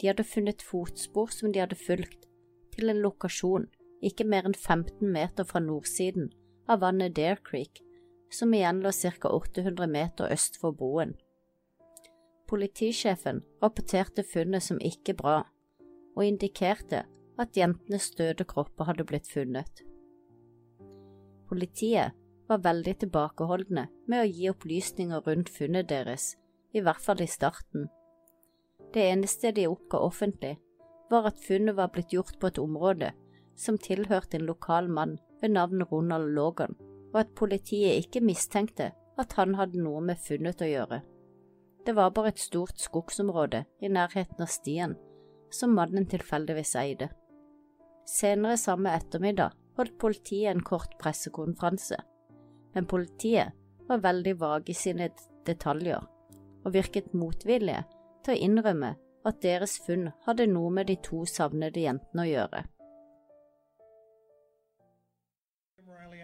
De 0.00 0.08
hadde 0.10 0.26
funnet 0.26 0.64
fotspor 0.66 1.30
som 1.30 1.52
de 1.54 1.62
hadde 1.62 1.78
fulgt, 1.78 2.26
til 2.74 2.90
en 2.90 3.02
lokasjon 3.04 3.68
ikke 4.02 4.26
mer 4.26 4.48
enn 4.48 4.56
15 4.58 5.06
meter 5.14 5.46
fra 5.46 5.62
nordsiden 5.62 6.32
av 6.66 6.82
vannet 6.82 7.14
Dare 7.14 7.38
Creek, 7.46 7.78
som 8.32 8.54
igjen 8.56 8.80
lå 8.82 8.90
ca. 8.90 9.30
800 9.30 9.86
meter 9.86 10.32
øst 10.34 10.58
for 10.58 10.74
broen. 10.74 11.14
Politisjefen 12.50 13.42
rapporterte 13.62 14.24
funnet 14.26 14.66
som 14.66 14.80
ikke 14.82 15.14
bra, 15.14 15.44
og 16.16 16.26
indikerte 16.26 17.04
at 17.38 17.56
jentenes 17.56 18.10
døde 18.18 18.44
kropper 18.44 18.90
hadde 18.90 19.06
blitt 19.08 19.30
funnet. 19.30 19.84
Politiet 21.48 22.18
var 22.52 22.62
veldig 22.66 22.94
tilbakeholdne 23.04 23.86
med 24.10 24.20
å 24.20 24.28
gi 24.28 24.48
opplysninger 24.52 25.24
rundt 25.26 25.50
funnet 25.52 25.88
deres, 25.88 26.34
i 26.76 26.80
hvert 26.84 27.00
fall 27.00 27.22
i 27.24 27.30
starten. 27.30 27.88
Det 28.92 29.08
eneste 29.08 29.52
de 29.56 29.68
oppga 29.70 30.02
offentlig, 30.04 30.58
var 31.12 31.28
at 31.28 31.40
funnet 31.44 31.76
var 31.76 31.92
blitt 31.92 32.12
gjort 32.12 32.38
på 32.40 32.48
et 32.48 32.60
område 32.60 33.12
som 33.56 33.78
tilhørte 33.80 34.38
en 34.38 34.48
lokal 34.48 34.88
mann 34.88 35.18
ved 35.42 35.54
navn 35.56 35.84
Ronald 35.90 36.32
Logan, 36.36 36.76
og 37.12 37.18
at 37.24 37.34
politiet 37.36 38.00
ikke 38.00 38.24
mistenkte 38.24 38.92
at 39.20 39.34
han 39.36 39.56
hadde 39.58 39.80
noe 39.80 40.00
med 40.04 40.20
funnet 40.20 40.62
å 40.64 40.68
gjøre. 40.68 41.02
Det 41.84 41.96
var 41.96 42.14
bare 42.14 42.32
et 42.32 42.40
stort 42.40 42.78
skogsområde 42.80 43.64
i 43.82 43.90
nærheten 43.92 44.44
av 44.44 44.52
stien 44.52 44.94
som 45.52 45.74
mannen 45.76 46.06
tilfeldigvis 46.08 46.76
eide. 46.80 47.10
Senere 48.08 48.56
samme 48.60 48.94
ettermiddag 48.96 49.52
holdt 49.76 49.98
politiet 50.00 50.52
en 50.52 50.62
kort 50.64 50.94
pressekonferanse, 51.00 51.98
men 52.74 52.86
politiet 52.86 53.52
var 53.88 54.02
veldig 54.04 54.34
vage 54.40 54.72
i 54.72 54.76
sine 54.76 55.08
detaljer 55.46 56.02
og 56.64 56.74
virket 56.74 57.14
motvillige 57.14 57.84
til 58.24 58.34
å 58.34 58.42
innrømme 58.48 58.94
at 59.26 59.42
deres 59.42 59.78
funn 59.86 60.10
hadde 60.26 60.46
noe 60.50 60.70
med 60.70 60.90
de 60.90 60.96
to 61.02 61.24
savnede 61.26 61.84
jentene 61.84 62.26
å 62.26 62.30
gjøre. 62.30 62.62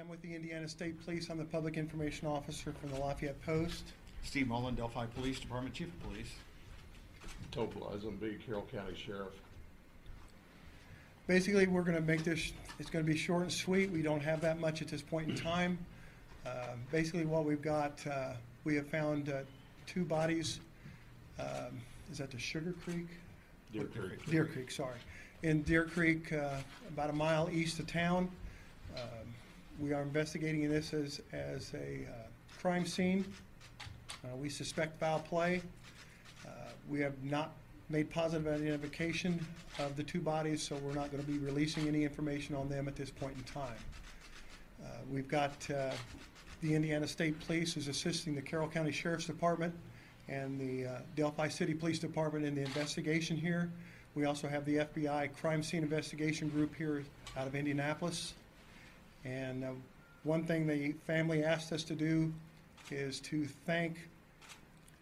I'm 0.09 0.13
with 0.13 0.23
the 0.23 0.35
Indiana 0.35 0.67
State 0.67 1.05
Police. 1.05 1.29
I'm 1.29 1.37
the 1.37 1.45
Public 1.45 1.77
Information 1.77 2.29
Officer 2.29 2.73
from 2.73 2.91
the 2.91 2.99
Lafayette 2.99 3.43
Post. 3.43 3.93
Steve 4.23 4.49
Mullen, 4.49 4.75
Delphi 4.75 5.05
Police 5.07 5.39
Department, 5.39 5.75
Chief 5.75 5.89
of 5.89 6.03
Police. 6.03 6.31
Todd 7.51 7.71
Blyson, 7.75 8.19
Carroll 8.47 8.67
County 8.73 8.95
Sheriff. 8.95 9.35
Basically, 11.27 11.67
we're 11.67 11.83
going 11.83 11.97
to 11.97 12.01
make 12.01 12.25
this, 12.25 12.53
it's 12.79 12.89
going 12.89 13.05
to 13.05 13.11
be 13.11 13.19
short 13.19 13.43
and 13.43 13.53
sweet. 13.53 13.91
We 13.91 14.01
don't 14.01 14.23
have 14.23 14.41
that 14.41 14.61
much 14.61 14.81
at 14.81 14.89
this 14.89 15.03
point 15.03 15.29
in 15.29 15.37
time. 15.37 15.79
Uh, 16.49 16.75
basically, 16.91 17.27
what 17.27 17.45
we've 17.45 17.63
got, 17.63 18.01
uh, 18.07 18.33
we 18.65 18.75
have 18.75 18.87
found 18.87 19.29
uh, 19.29 19.41
two 19.87 20.05
bodies. 20.05 20.61
Um, 21.39 21.81
is 22.11 22.19
that 22.19 22.31
the 22.31 22.39
Sugar 22.39 22.75
Creek? 22.85 23.07
Deer 23.73 23.85
Creek. 23.85 24.27
Deer 24.31 24.45
Creek, 24.47 24.71
sorry. 24.71 24.99
In 25.43 25.63
Deer 25.63 25.85
Creek, 25.85 26.33
uh, 26.33 26.57
about 26.89 27.11
a 27.11 27.13
mile 27.13 27.51
east 27.53 27.79
of 27.81 27.87
town. 27.87 28.31
Um, 28.97 29.35
we 29.79 29.93
are 29.93 30.03
investigating 30.03 30.69
this 30.69 30.95
as, 30.95 31.21
as 31.33 31.73
a 31.75 32.07
uh, 32.09 32.59
crime 32.61 32.87
scene. 32.87 33.25
Uh, 34.25 34.35
we 34.37 34.49
suspect 34.49 34.99
foul 34.99 35.21
play. 35.21 35.61
Uh, 36.47 36.51
we 36.89 37.01
have 37.01 37.23
not 37.23 37.53
made 37.91 38.11
positive 38.11 38.47
identification 38.47 39.45
of 39.79 39.97
the 39.97 40.03
two 40.03 40.21
bodies, 40.21 40.63
so 40.63 40.77
we're 40.77 40.95
not 40.95 41.11
going 41.11 41.23
to 41.23 41.31
be 41.31 41.39
releasing 41.39 41.87
any 41.87 42.05
information 42.05 42.55
on 42.55 42.69
them 42.69 42.89
at 42.89 42.97
this 42.97 43.11
point 43.11 43.35
in 43.37 43.45
time. 43.45 43.77
Uh, 44.83 44.87
we've 45.11 45.29
got 45.29 45.53
uh, 45.71 45.91
the 46.61 46.75
Indiana 46.75 47.07
State 47.07 47.39
Police 47.47 47.77
is 47.77 47.89
assisting 47.89 48.35
the 48.35 48.43
Carroll 48.43 48.69
County 48.69 48.91
Sheriff's 48.91 49.27
Department 49.27 49.75
and 50.29 50.61
the 50.61 50.87
uh, 50.87 50.99
Delphi 51.17 51.49
City 51.49 51.73
Police 51.75 51.99
Department 51.99 52.45
in 52.45 52.55
the 52.55 52.63
investigation 52.63 53.37
here. 53.37 53.71
We 54.15 54.25
also 54.25 54.49
have 54.49 54.65
the 54.65 54.79
FBI 54.79 55.31
Crime 55.37 55.63
Scene 55.63 55.83
Investigation 55.83 56.49
Group 56.49 56.75
here 56.75 57.05
out 57.37 57.47
of 57.47 57.55
Indianapolis. 57.55 58.35
And 59.25 59.65
uh, 59.65 59.69
one 60.25 60.45
thing 60.45 60.67
the 60.67 60.93
family 61.07 61.45
asked 61.45 61.73
us 61.73 61.85
to 61.85 61.95
do 61.95 62.33
is 62.91 63.21
to 63.21 63.47
thank 63.67 63.97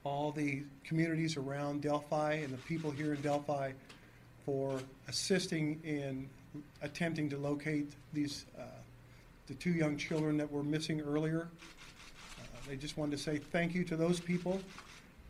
all 0.05 0.33
the 0.33 0.63
communities 0.85 1.37
around 1.37 1.83
Delphi 1.83 2.35
and 2.35 2.53
the 2.53 2.59
people 2.59 2.91
here 2.91 3.15
in 3.15 3.21
Delphi 3.23 3.73
for 4.45 4.79
assisting 5.09 5.81
in 5.83 6.29
attempting 6.83 7.29
to 7.31 7.39
locate 7.39 7.91
these 8.13 8.47
uh, 8.59 8.63
the 9.47 9.55
two 9.55 9.73
young 9.73 9.97
children 9.97 10.37
that 10.37 10.51
were 10.51 10.63
missing 10.63 11.01
earlier. 11.01 11.49
Uh, 12.39 12.59
they 12.69 12.77
just 12.77 12.97
wanted 12.97 13.17
to 13.17 13.23
say 13.23 13.39
thank 13.39 13.75
you 13.75 13.85
to 13.85 13.97
those 13.97 14.21
people 14.21 14.61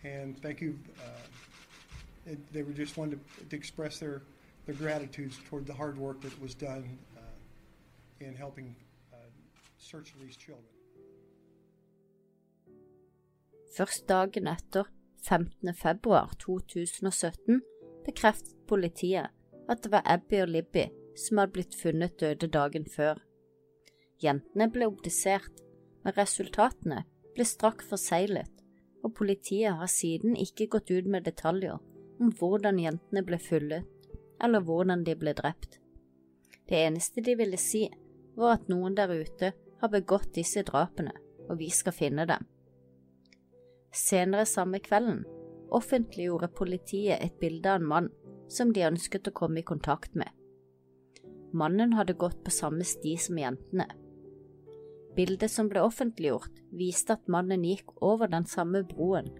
and 0.04 0.40
thank 0.42 0.60
you. 0.60 0.78
Uh, 0.98 2.34
they 2.52 2.62
were 2.62 2.72
just 2.72 2.96
wanted 2.96 3.20
to, 3.38 3.44
to 3.50 3.56
express 3.56 3.98
their 3.98 4.22
their 4.66 4.74
gratitude 4.74 5.32
toward 5.48 5.66
the 5.66 5.74
hard 5.74 5.96
work 5.96 6.20
that 6.20 6.40
was 6.42 6.54
done 6.54 6.98
uh, 7.16 8.24
in 8.26 8.34
helping 8.34 8.74
uh, 9.12 9.16
search 9.78 10.10
for 10.10 10.18
these 10.18 10.36
children. 10.36 10.66
Først 13.76 14.08
dagen 14.08 14.46
etter, 14.46 14.84
15. 15.28 15.74
februar 15.74 16.32
2017, 16.38 17.60
bekreftet 18.06 18.66
politiet 18.66 19.28
at 19.68 19.82
det 19.82 19.92
var 19.92 20.02
Abby 20.04 20.40
og 20.40 20.48
Libby 20.48 20.86
som 21.16 21.38
hadde 21.38 21.52
blitt 21.52 21.74
funnet 21.80 22.20
døde 22.20 22.46
dagen 22.46 22.86
før. 22.96 23.20
Jentene 24.22 24.68
ble 24.72 24.88
obdusert, 24.88 25.62
men 26.04 26.14
resultatene 26.16 27.02
ble 27.36 27.44
straks 27.44 27.88
forseglet, 27.90 28.52
og 29.04 29.14
politiet 29.18 29.76
har 29.76 29.90
siden 29.92 30.36
ikke 30.40 30.70
gått 30.72 30.90
ut 30.90 31.08
med 31.10 31.26
detaljer 31.28 31.76
om 32.20 32.32
hvordan 32.38 32.80
jentene 32.80 33.22
ble 33.26 33.38
funnet, 33.42 33.84
eller 34.42 34.64
hvordan 34.64 35.04
de 35.04 35.14
ble 35.18 35.34
drept. 35.36 35.78
Det 36.66 36.80
eneste 36.88 37.22
de 37.22 37.36
ville 37.38 37.60
si, 37.60 37.86
var 38.36 38.56
at 38.56 38.68
noen 38.72 38.96
der 38.96 39.12
ute 39.12 39.52
har 39.80 39.92
begått 39.92 40.32
disse 40.34 40.64
drapene, 40.66 41.12
og 41.48 41.60
vi 41.60 41.68
skal 41.70 41.94
finne 41.94 42.26
dem. 42.28 42.42
Senere 43.96 44.44
samme 44.48 44.80
kvelden 44.84 45.22
offentliggjorde 45.76 46.48
politiet 46.56 47.20
et 47.20 47.36
bilde 47.40 47.70
av 47.70 47.80
en 47.80 47.88
mann 47.92 48.08
som 48.52 48.72
de 48.72 48.84
ønsket 48.86 49.28
å 49.28 49.34
komme 49.36 49.60
i 49.60 49.66
kontakt 49.66 50.14
med. 50.14 50.28
Mannen 51.56 51.94
hadde 51.96 52.18
gått 52.18 52.42
på 52.44 52.52
samme 52.52 52.84
sti 52.84 53.16
som 53.20 53.38
jentene. 53.40 53.86
Bildet 55.16 55.50
som 55.50 55.70
ble 55.72 55.80
offentliggjort, 55.80 56.52
viste 56.76 57.16
at 57.16 57.30
mannen 57.32 57.64
gikk 57.64 57.94
over 58.04 58.28
den 58.28 58.44
samme 58.48 58.82
broen 58.84 59.30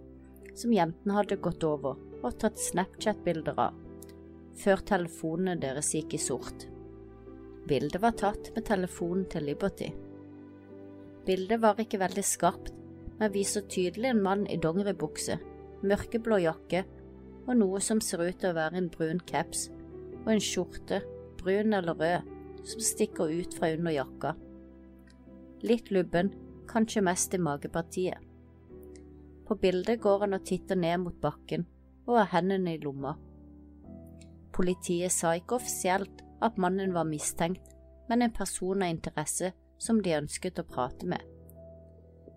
som 0.56 0.73
jentene 0.73 1.18
hadde 1.18 1.37
gått 1.45 1.64
over 1.68 1.99
og 2.25 2.38
tatt 2.40 2.59
Snapchat-bilder 2.61 3.59
av, 3.61 3.76
før 4.56 4.83
telefonene 4.88 5.59
deres 5.61 5.92
gikk 5.95 6.16
i 6.16 6.21
sort. 6.23 6.66
Bildet 7.68 8.00
var 8.00 8.16
tatt 8.16 8.52
med 8.54 8.64
telefonen 8.68 9.26
til 9.30 9.49
Liberty. 9.50 9.90
Bildet 11.26 11.61
var 11.61 11.80
ikke 11.83 12.00
veldig 12.00 12.25
skarpt, 12.25 12.73
men 13.18 13.33
viser 13.35 13.66
tydelig 13.68 14.12
en 14.12 14.23
mann 14.23 14.47
i 14.52 14.59
dongeribukse, 14.61 15.38
mørkeblå 15.85 16.40
jakke 16.45 16.85
og 17.47 17.52
noe 17.61 17.80
som 17.85 18.00
ser 18.02 18.25
ut 18.25 18.40
til 18.40 18.52
å 18.52 18.56
være 18.56 18.80
en 18.80 18.90
brun 18.92 19.21
caps, 19.28 19.68
og 20.25 20.33
en 20.33 20.42
skjorte, 20.42 21.02
brun 21.40 21.76
eller 21.76 22.00
rød, 22.00 22.33
som 22.66 22.83
stikker 22.83 23.30
ut 23.30 23.54
fra 23.54 23.71
under 23.76 23.95
jakka. 23.95 24.33
Litt 25.62 25.90
lubben, 25.90 26.32
kanskje 26.68 27.04
mest 27.06 27.34
i 27.34 27.38
magepartiet. 27.38 28.18
På 29.46 29.54
bildet 29.54 30.00
går 30.02 30.26
han 30.26 30.34
og 30.36 30.44
titter 30.44 30.76
ned 30.76 31.04
mot 31.04 31.20
bakken 31.22 31.64
og 32.06 32.18
har 32.18 32.32
hendene 32.34 32.75
i 32.75 32.82
lomma. 32.82 33.14
Politiet 34.56 35.12
sa 35.12 35.36
ikke 35.36 35.60
offisielt 35.60 36.25
at 36.42 36.58
mannen 36.58 36.92
var 36.96 37.08
mistenkt, 37.08 37.64
men 38.08 38.22
en 38.22 38.34
person 38.34 38.82
av 38.82 38.92
interesse 38.92 39.52
som 39.78 40.02
de 40.02 40.18
ønsket 40.18 40.60
å 40.62 40.68
prate 40.68 41.08
med 41.08 41.25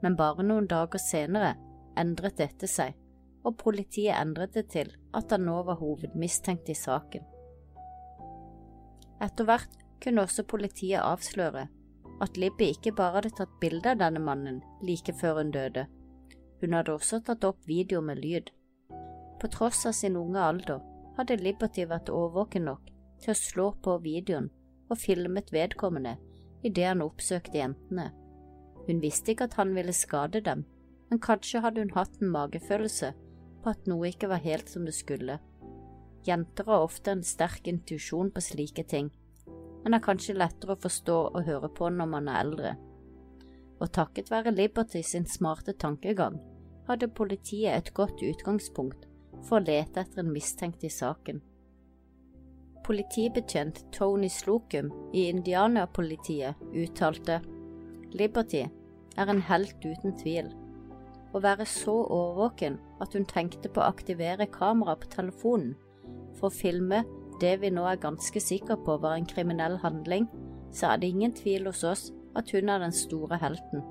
men 0.02 0.16
bare 0.16 0.46
noen 0.46 0.68
dager 0.70 1.02
senere 1.02 1.56
endret 2.00 2.40
dette 2.40 2.68
seg, 2.72 2.96
og 3.44 3.58
politiet 3.60 4.16
endret 4.20 4.56
det 4.56 4.68
til 4.74 4.94
at 5.16 5.32
han 5.34 5.46
nå 5.48 5.58
var 5.68 5.80
hovedmistenkt 5.82 6.72
i 6.72 6.78
saken. 6.78 7.26
Etter 9.20 9.48
hvert 9.48 9.76
kunne 10.04 10.24
også 10.24 10.46
politiet 10.48 11.04
avsløre 11.04 11.68
at 12.24 12.38
Libby 12.38 12.72
ikke 12.74 12.94
bare 12.96 13.20
hadde 13.20 13.34
tatt 13.38 13.58
bilde 13.62 13.94
av 13.94 14.02
denne 14.02 14.22
mannen 14.24 14.62
like 14.84 15.16
før 15.22 15.42
hun 15.42 15.52
døde, 15.56 15.88
hun 16.62 16.76
hadde 16.76 16.96
også 16.96 17.22
tatt 17.24 17.46
opp 17.48 17.60
video 17.68 18.02
med 18.04 18.20
lyd. 18.24 18.52
På 19.40 19.48
tross 19.48 19.86
av 19.88 19.96
sin 19.96 20.20
unge 20.20 20.40
alder 20.44 20.82
hadde 21.18 21.40
Liberty 21.40 21.88
vært 21.88 22.12
årvåken 22.12 22.68
nok 22.68 22.90
til 23.24 23.34
å 23.34 23.42
slå 23.42 23.70
på 23.84 24.00
videoen 24.04 24.50
og 24.90 25.00
filmet 25.00 25.54
vedkommende 25.56 26.18
idet 26.64 26.90
han 26.92 27.06
oppsøkte 27.06 27.62
jentene 27.62 28.10
hun 28.90 29.04
visste 29.04 29.36
ikke 29.36 29.46
at 29.46 29.58
han 29.60 29.76
ville 29.78 29.94
skade 29.94 30.42
dem, 30.42 30.64
men 31.10 31.22
kanskje 31.22 31.62
hadde 31.62 31.84
hun 31.84 31.94
hatt 31.94 32.16
en 32.22 32.32
magefølelse 32.34 33.12
på 33.62 33.70
at 33.70 33.90
noe 33.90 34.10
ikke 34.10 34.30
var 34.32 34.42
helt 34.42 34.72
som 34.72 34.88
det 34.88 34.96
skulle. 34.98 35.36
Jenter 36.26 36.66
har 36.66 36.86
ofte 36.88 37.14
en 37.14 37.22
sterk 37.26 37.68
intuisjon 37.70 38.32
på 38.34 38.42
slike 38.42 38.88
ting, 38.90 39.12
men 39.84 39.96
er 39.96 40.04
kanskje 40.04 40.38
lettere 40.38 40.76
å 40.76 40.84
forstå 40.84 41.18
og 41.30 41.44
høre 41.48 41.70
på 41.72 41.90
når 41.90 42.10
man 42.14 42.28
er 42.28 42.46
eldre. 42.46 42.76
og 43.80 43.94
takket 43.96 44.28
være 44.32 44.52
Liberty 44.52 45.00
sin 45.02 45.26
smarte 45.26 45.72
tankegang 45.72 46.40
hadde 46.90 47.08
politiet 47.08 47.78
et 47.78 47.94
godt 47.94 48.20
utgangspunkt 48.26 49.06
for 49.46 49.60
å 49.60 49.64
lete 49.64 50.02
etter 50.02 50.24
en 50.24 50.34
mistenkt 50.34 50.84
i 50.84 50.92
saken. 50.92 51.40
Politibetjent 52.84 53.84
Tony 53.94 54.30
Slocum 54.34 54.90
i 55.14 55.28
Indiana-politiet 55.30 56.60
uttalte 56.74 57.40
Liberty 58.12 58.64
er 58.66 59.30
en 59.30 59.44
helt 59.46 59.86
uten 59.86 60.16
tvil. 60.18 60.50
Å 61.30 61.42
være 61.44 61.68
så 61.70 61.94
årvåken 62.10 62.80
at 63.04 63.14
hun 63.14 63.28
tenkte 63.30 63.70
på 63.70 63.84
å 63.84 63.92
aktivere 63.92 64.50
kameraet 64.50 65.04
på 65.04 65.12
telefonen 65.14 65.76
for 66.40 66.50
å 66.50 66.56
filme 66.56 67.04
det 67.42 67.60
vi 67.62 67.70
nå 67.72 67.86
er 67.88 68.02
ganske 68.02 68.42
sikre 68.44 68.78
på 68.86 68.98
var 69.04 69.16
en 69.18 69.28
kriminell 69.28 69.78
handling, 69.84 70.28
så 70.72 70.92
er 70.92 71.00
det 71.00 71.10
ingen 71.14 71.34
tvil 71.36 71.70
hos 71.70 71.84
oss 71.88 72.10
at 72.38 72.52
hun 72.54 72.70
er 72.70 72.84
den 72.84 72.96
store 72.96 73.40
helten. 73.42 73.84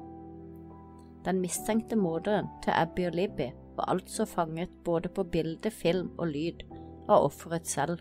Den 1.25 1.40
mistenkte 1.43 1.97
morderen 1.99 2.49
til 2.64 2.76
Abby 2.76 3.09
og 3.09 3.17
Libby 3.19 3.50
var 3.76 3.90
altså 3.93 4.25
fanget 4.25 4.71
både 4.85 5.09
på 5.09 5.25
bilde, 5.25 5.71
film 5.71 6.11
og 6.19 6.31
lyd 6.33 6.62
av 7.09 7.26
offeret 7.26 7.67
selv. 7.67 7.99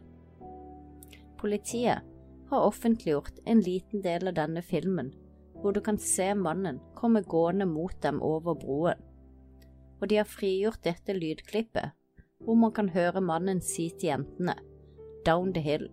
Politiet 1.38 2.06
har 2.50 2.68
offentliggjort 2.70 3.42
en 3.46 3.62
liten 3.62 4.02
del 4.04 4.30
av 4.30 4.38
denne 4.38 4.62
filmen, 4.62 5.12
hvor 5.58 5.74
du 5.74 5.82
kan 5.82 5.98
se 5.98 6.32
mannen 6.36 6.80
komme 6.96 7.24
gående 7.24 7.66
mot 7.66 7.94
dem 8.04 8.22
over 8.22 8.56
broen. 8.56 9.04
Og 10.02 10.10
de 10.10 10.20
har 10.22 10.30
frigjort 10.30 10.84
dette 10.86 11.14
lydklippet, 11.14 11.94
hvor 12.46 12.56
man 12.56 12.72
kan 12.72 12.90
høre 12.94 13.22
mannen 13.22 13.62
si 13.66 13.90
til 13.98 14.12
jentene 14.12 14.56
Down 15.28 15.52
the 15.54 15.62
hill, 15.62 15.90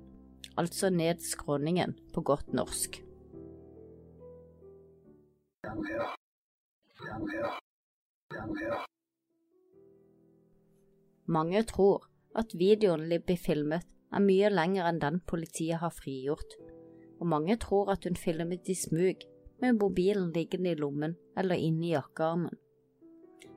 altså 0.57 0.91
ned 0.95 1.19
skråningen 1.27 1.97
på 2.15 2.23
godt 2.23 2.53
norsk. 2.55 3.01
Mange 11.27 11.63
tror 11.63 12.07
at 12.39 12.55
videoen 12.55 13.09
Libby 13.09 13.35
filmet 13.41 13.83
er 14.15 14.23
mye 14.23 14.51
lenger 14.53 14.87
enn 14.87 15.01
den 15.03 15.19
politiet 15.27 15.81
har 15.83 15.95
frigjort, 15.95 16.55
og 17.19 17.27
mange 17.33 17.57
tror 17.59 17.91
at 17.97 18.07
hun 18.07 18.19
filmet 18.21 18.71
i 18.71 18.77
smug 18.79 19.27
med 19.63 19.81
mobilen 19.81 20.31
liggende 20.35 20.75
i 20.75 20.79
lommen 20.79 21.17
eller 21.39 21.59
inne 21.59 21.89
i 21.89 21.95
jakkearmen. 21.95 22.55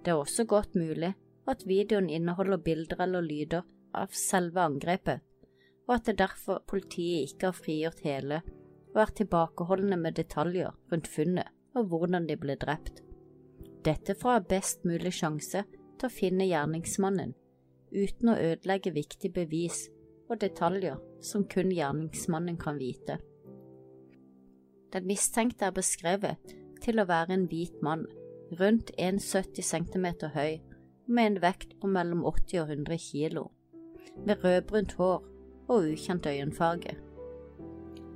Det 0.02 0.14
er 0.14 0.22
også 0.24 0.48
godt 0.50 0.74
mulig 0.80 1.14
at 1.48 1.66
videoen 1.68 2.10
inneholder 2.10 2.58
bilder 2.64 3.04
eller 3.06 3.22
lyder 3.22 3.68
av 3.94 4.14
selve 4.16 4.64
angrepet, 4.64 5.22
og 5.88 5.96
at 5.96 6.08
det 6.10 6.20
derfor 6.20 6.64
politiet 6.68 7.32
ikke 7.32 7.50
har 7.52 7.58
frigjort 7.58 8.04
hele 8.06 8.42
og 8.94 9.02
er 9.04 9.14
tilbakeholdne 9.20 9.98
med 10.00 10.18
detaljer 10.20 10.76
rundt 10.92 11.08
funnet 11.08 11.54
og 11.78 11.92
hvordan 11.92 12.28
de 12.28 12.38
ble 12.40 12.56
drept. 12.60 13.04
Dette 13.86 14.16
for 14.18 14.32
å 14.32 14.38
ha 14.40 14.44
best 14.44 14.86
mulig 14.88 15.14
sjanse 15.20 15.64
til 15.70 16.08
å 16.08 16.14
finne 16.14 16.48
gjerningsmannen, 16.50 17.34
uten 17.94 18.32
å 18.32 18.40
ødelegge 18.50 18.94
viktige 18.96 19.34
bevis 19.34 19.86
og 20.28 20.42
detaljer 20.42 20.98
som 21.24 21.46
kun 21.48 21.72
gjerningsmannen 21.72 22.58
kan 22.60 22.80
vite. 22.82 23.20
Den 24.92 25.08
mistenkte 25.08 25.68
er 25.68 25.76
beskrevet 25.76 26.56
til 26.84 27.00
å 27.00 27.08
være 27.08 27.36
en 27.36 27.48
hvit 27.52 27.82
mann, 27.84 28.06
rundt 28.60 28.92
1,70 28.98 29.64
cm 29.64 30.08
høy, 30.34 30.60
med 31.08 31.26
en 31.26 31.42
vekt 31.44 31.78
på 31.80 31.90
mellom 31.92 32.26
80 32.28 32.62
og 32.64 32.72
100 32.76 33.00
kilo, 33.04 33.44
med 34.26 34.44
rødbrunt 34.44 34.96
hår 35.00 35.26
og 35.68 35.92
ukjent 35.92 36.26
øyenfarge. 36.26 36.96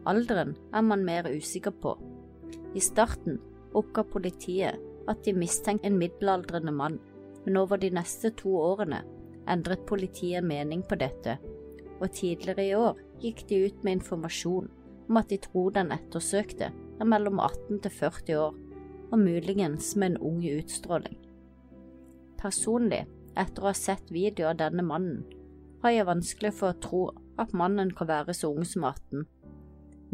Alderen 0.06 0.56
er 0.73 0.82
man 0.82 1.06
mer 1.06 1.30
usikker 1.30 1.71
på. 1.71 1.95
I 2.76 2.80
starten 2.80 3.39
oppga 3.73 4.04
politiet 4.04 4.80
at 5.10 5.23
de 5.26 5.34
mistenkte 5.34 5.88
en 5.88 5.97
middelaldrende 5.99 6.71
mann, 6.71 6.99
men 7.45 7.58
over 7.58 7.78
de 7.78 7.89
neste 7.93 8.32
to 8.38 8.56
årene 8.58 9.02
endret 9.49 9.86
politiet 9.89 10.43
mening 10.45 10.84
på 10.88 10.95
dette, 10.95 11.38
og 12.02 12.12
tidligere 12.12 12.65
i 12.65 12.76
år 12.78 12.99
gikk 13.21 13.45
de 13.49 13.65
ut 13.65 13.84
med 13.84 13.99
informasjon 13.99 14.69
om 15.10 15.17
at 15.19 15.30
de 15.30 15.38
tror 15.41 15.73
den 15.76 15.91
ettersøkte 15.91 16.71
er 16.71 17.10
mellom 17.10 17.39
18 17.41 17.82
til 17.84 17.91
40 17.91 18.38
år, 18.39 18.56
og 19.12 19.19
muligens 19.19 19.95
med 19.95 20.13
en 20.13 20.21
ung 20.30 20.43
utstråling. 20.47 21.17
Personlig, 22.39 23.04
etter 23.38 23.63
å 23.63 23.69
ha 23.69 23.76
sett 23.76 24.13
video 24.13 24.47
av 24.49 24.60
denne 24.62 24.86
mannen, 24.86 25.26
har 25.84 25.95
jeg 25.95 26.08
vanskelig 26.08 26.54
for 26.56 26.71
å 26.71 26.80
tro 26.80 27.02
at 27.41 27.54
mannen 27.58 27.91
kan 27.95 28.10
være 28.10 28.36
så 28.38 28.51
ung 28.54 28.65
som 28.67 28.86
18. 28.88 29.25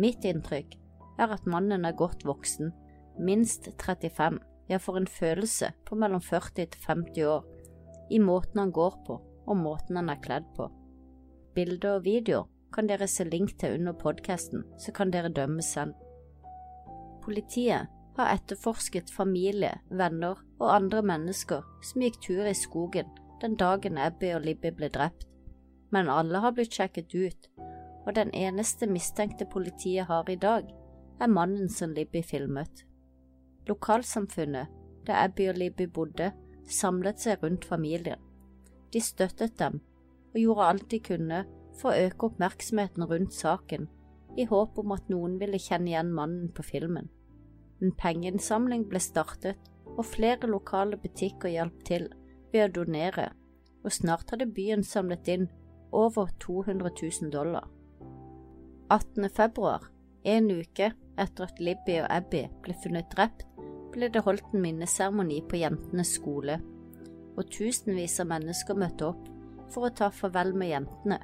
Mitt 0.02 0.26
inntrykk 0.28 0.78
er 1.18 1.34
at 1.34 1.48
mannen 1.50 1.86
er 1.86 1.98
godt 1.98 2.26
voksen, 2.28 2.72
minst 3.20 3.70
35, 3.82 4.40
jeg 4.70 4.82
får 4.84 4.98
en 5.00 5.08
følelse 5.08 5.72
på 5.88 5.96
mellom 5.96 6.22
40 6.22 6.68
til 6.74 6.84
50 6.88 7.30
år, 7.32 7.46
i 8.12 8.20
måten 8.20 8.62
han 8.62 8.72
går 8.72 9.00
på 9.08 9.20
og 9.48 9.58
måten 9.58 10.00
han 10.00 10.12
er 10.12 10.22
kledd 10.24 10.48
på. 10.56 10.70
Bilder 11.56 11.98
og 11.98 12.06
videoer 12.06 12.48
kan 12.74 12.90
dere 12.90 13.08
se 13.08 13.24
link 13.24 13.56
til 13.60 13.78
under 13.80 13.96
podkasten, 13.96 14.66
så 14.78 14.92
kan 14.92 15.12
dere 15.12 15.32
dømme 15.34 15.64
selv. 15.64 15.96
Politiet 17.24 17.88
har 18.18 18.34
etterforsket 18.34 19.12
familie, 19.14 19.72
venner 19.90 20.40
og 20.60 20.74
andre 20.74 21.02
mennesker 21.06 21.64
som 21.84 22.04
gikk 22.04 22.20
tur 22.28 22.48
i 22.48 22.56
skogen 22.58 23.08
den 23.42 23.56
dagen 23.56 23.98
Abby 23.98 24.32
og 24.34 24.46
Libby 24.46 24.72
ble 24.74 24.90
drept, 24.94 25.28
men 25.90 26.10
alle 26.12 26.42
har 26.44 26.54
blitt 26.56 26.76
sjekket 26.76 27.14
ut, 27.16 27.50
og 28.06 28.16
den 28.16 28.32
eneste 28.36 28.88
mistenkte 28.88 29.48
politiet 29.52 30.08
har 30.08 30.30
i 30.30 30.36
dag, 30.40 30.68
er 31.20 31.32
mannen 31.32 31.70
som 31.70 31.94
Libby 31.96 32.22
filmet. 32.24 32.86
Lokalsamfunnet, 33.68 34.68
der 35.08 35.24
Abby 35.24 35.50
og 35.50 35.58
Libby 35.58 35.88
bodde, 35.92 36.32
samlet 36.68 37.20
seg 37.24 37.44
rundt 37.44 37.66
familien. 37.66 38.20
De 38.94 39.02
støttet 39.04 39.58
dem 39.60 39.82
og 40.34 40.40
gjorde 40.40 40.68
alt 40.72 40.90
de 40.92 41.00
kunne 41.04 41.44
for 41.78 41.92
å 41.92 42.08
øke 42.08 42.30
oppmerksomheten 42.30 43.06
rundt 43.08 43.36
saken, 43.36 43.88
i 44.38 44.46
håp 44.46 44.78
om 44.78 44.94
at 44.94 45.08
noen 45.10 45.38
ville 45.42 45.60
kjenne 45.62 45.92
igjen 45.92 46.14
mannen 46.14 46.52
på 46.54 46.66
filmen. 46.66 47.10
En 47.82 47.94
pengeinnsamling 47.94 48.88
ble 48.90 49.02
startet, 49.02 49.58
og 49.98 50.06
flere 50.06 50.50
lokale 50.50 50.98
butikker 51.02 51.50
hjalp 51.50 51.80
til 51.88 52.10
ved 52.52 52.68
å 52.68 52.74
donere, 52.82 53.32
og 53.84 53.94
snart 53.94 54.30
hadde 54.34 54.50
byen 54.54 54.84
samlet 54.86 55.30
inn 55.34 55.48
over 55.98 56.30
200 56.44 56.92
000 57.22 57.32
dollar. 57.34 57.66
18. 58.90 59.30
februar, 59.30 59.88
en 60.24 60.52
uke 60.52 60.92
etter 61.18 61.48
at 61.48 61.60
Libby 61.60 61.98
og 62.04 62.12
Abby 62.14 62.44
ble 62.64 62.76
funnet 62.84 63.10
drept, 63.16 63.44
ble 63.96 64.10
det 64.14 64.22
holdt 64.28 64.54
en 64.54 64.62
minneseremoni 64.62 65.42
på 65.50 65.60
jentenes 65.64 66.14
skole, 66.20 66.60
og 67.38 67.50
tusenvis 67.54 68.20
av 68.22 68.30
mennesker 68.30 68.78
møtte 68.78 69.10
opp 69.10 69.26
for 69.74 69.88
å 69.88 69.94
ta 69.98 70.12
farvel 70.14 70.54
med 70.56 70.72
jentene 70.72 71.20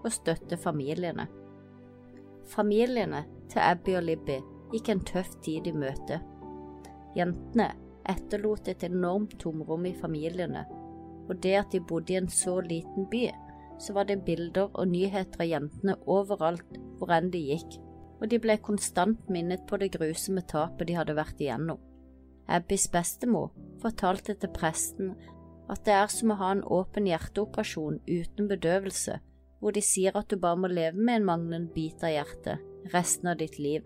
og 0.00 0.10
støtte 0.12 0.56
familiene. 0.60 1.28
Familiene 2.48 3.24
til 3.52 3.62
Abby 3.64 3.96
og 3.98 4.06
Libby 4.08 4.40
gikk 4.72 4.90
en 4.92 5.04
tøff 5.06 5.36
tid 5.44 5.68
i 5.68 5.76
møte. 5.76 6.20
Jentene 7.14 7.70
etterlot 8.10 8.68
et 8.68 8.84
enormt 8.88 9.36
tomrom 9.40 9.86
i 9.88 9.94
familiene, 9.96 10.64
og 11.28 11.36
det 11.44 11.54
at 11.60 11.72
de 11.72 11.80
bodde 11.80 12.12
i 12.12 12.18
en 12.18 12.28
så 12.28 12.58
liten 12.64 13.06
by, 13.12 13.28
så 13.78 13.94
var 13.96 14.08
det 14.08 14.22
bilder 14.26 14.70
og 14.72 14.88
nyheter 14.88 15.42
av 15.42 15.50
jentene 15.50 15.96
overalt 16.10 16.78
hvor 16.98 17.12
enn 17.14 17.30
de 17.32 17.40
gikk, 17.50 17.78
og 18.20 18.30
de 18.30 18.38
ble 18.40 18.56
konstant 18.62 19.28
minnet 19.32 19.64
på 19.68 19.78
det 19.80 19.92
grusomme 19.96 20.44
tapet 20.48 20.88
de 20.88 20.96
hadde 20.98 21.16
vært 21.18 21.40
igjennom. 21.42 21.80
Abbys 22.46 22.86
bestemor 22.92 23.52
fortalte 23.82 24.36
til 24.36 24.52
presten 24.54 25.14
at 25.72 25.84
det 25.86 25.94
er 25.96 26.10
som 26.12 26.32
å 26.34 26.38
ha 26.40 26.50
en 26.52 26.64
åpen 26.76 27.08
hjerteoperasjon 27.08 28.02
uten 28.04 28.48
bedøvelse, 28.50 29.18
hvor 29.60 29.72
de 29.72 29.80
sier 29.84 30.16
at 30.18 30.28
du 30.28 30.36
bare 30.40 30.60
må 30.60 30.68
leve 30.68 31.00
med 31.00 31.22
en 31.22 31.28
manglende 31.30 31.72
bit 31.72 32.04
av 32.04 32.12
hjertet 32.12 32.90
resten 32.92 33.30
av 33.32 33.38
ditt 33.40 33.56
liv. 33.58 33.84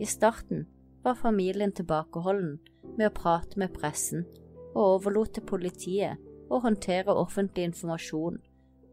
I 0.00 0.08
starten 0.08 0.64
var 1.04 1.18
familien 1.20 1.72
tilbakeholden 1.76 2.56
med 2.96 3.06
å 3.10 3.16
prate 3.16 3.60
med 3.60 3.74
pressen, 3.76 4.24
og 4.72 4.96
overlot 4.96 5.34
til 5.36 5.44
politiet 5.44 6.20
å 6.50 6.60
håndtere 6.64 7.14
offentlig 7.14 7.68
informasjon 7.68 8.38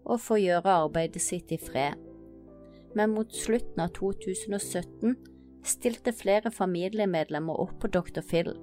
og 0.08 0.22
få 0.24 0.39
gjøre 0.41 0.80
arbeidet 0.86 1.22
sitt 1.22 1.52
i 1.52 1.60
fred. 1.62 2.00
Men 2.96 3.13
mot 3.13 3.34
slutten 3.36 3.84
av 3.84 3.91
2017 3.98 5.17
stilte 5.67 6.13
flere 6.15 6.52
familiemedlemmer 6.54 7.60
opp 7.60 7.76
på 7.84 7.91
Dr. 7.91 8.24
Phil 8.24 8.54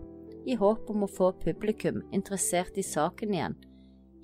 i 0.48 0.56
håp 0.60 0.90
om 0.92 1.04
å 1.04 1.10
få 1.10 1.30
publikum 1.40 2.02
interessert 2.12 2.76
i 2.80 2.84
saken 2.84 3.34
igjen, 3.36 3.54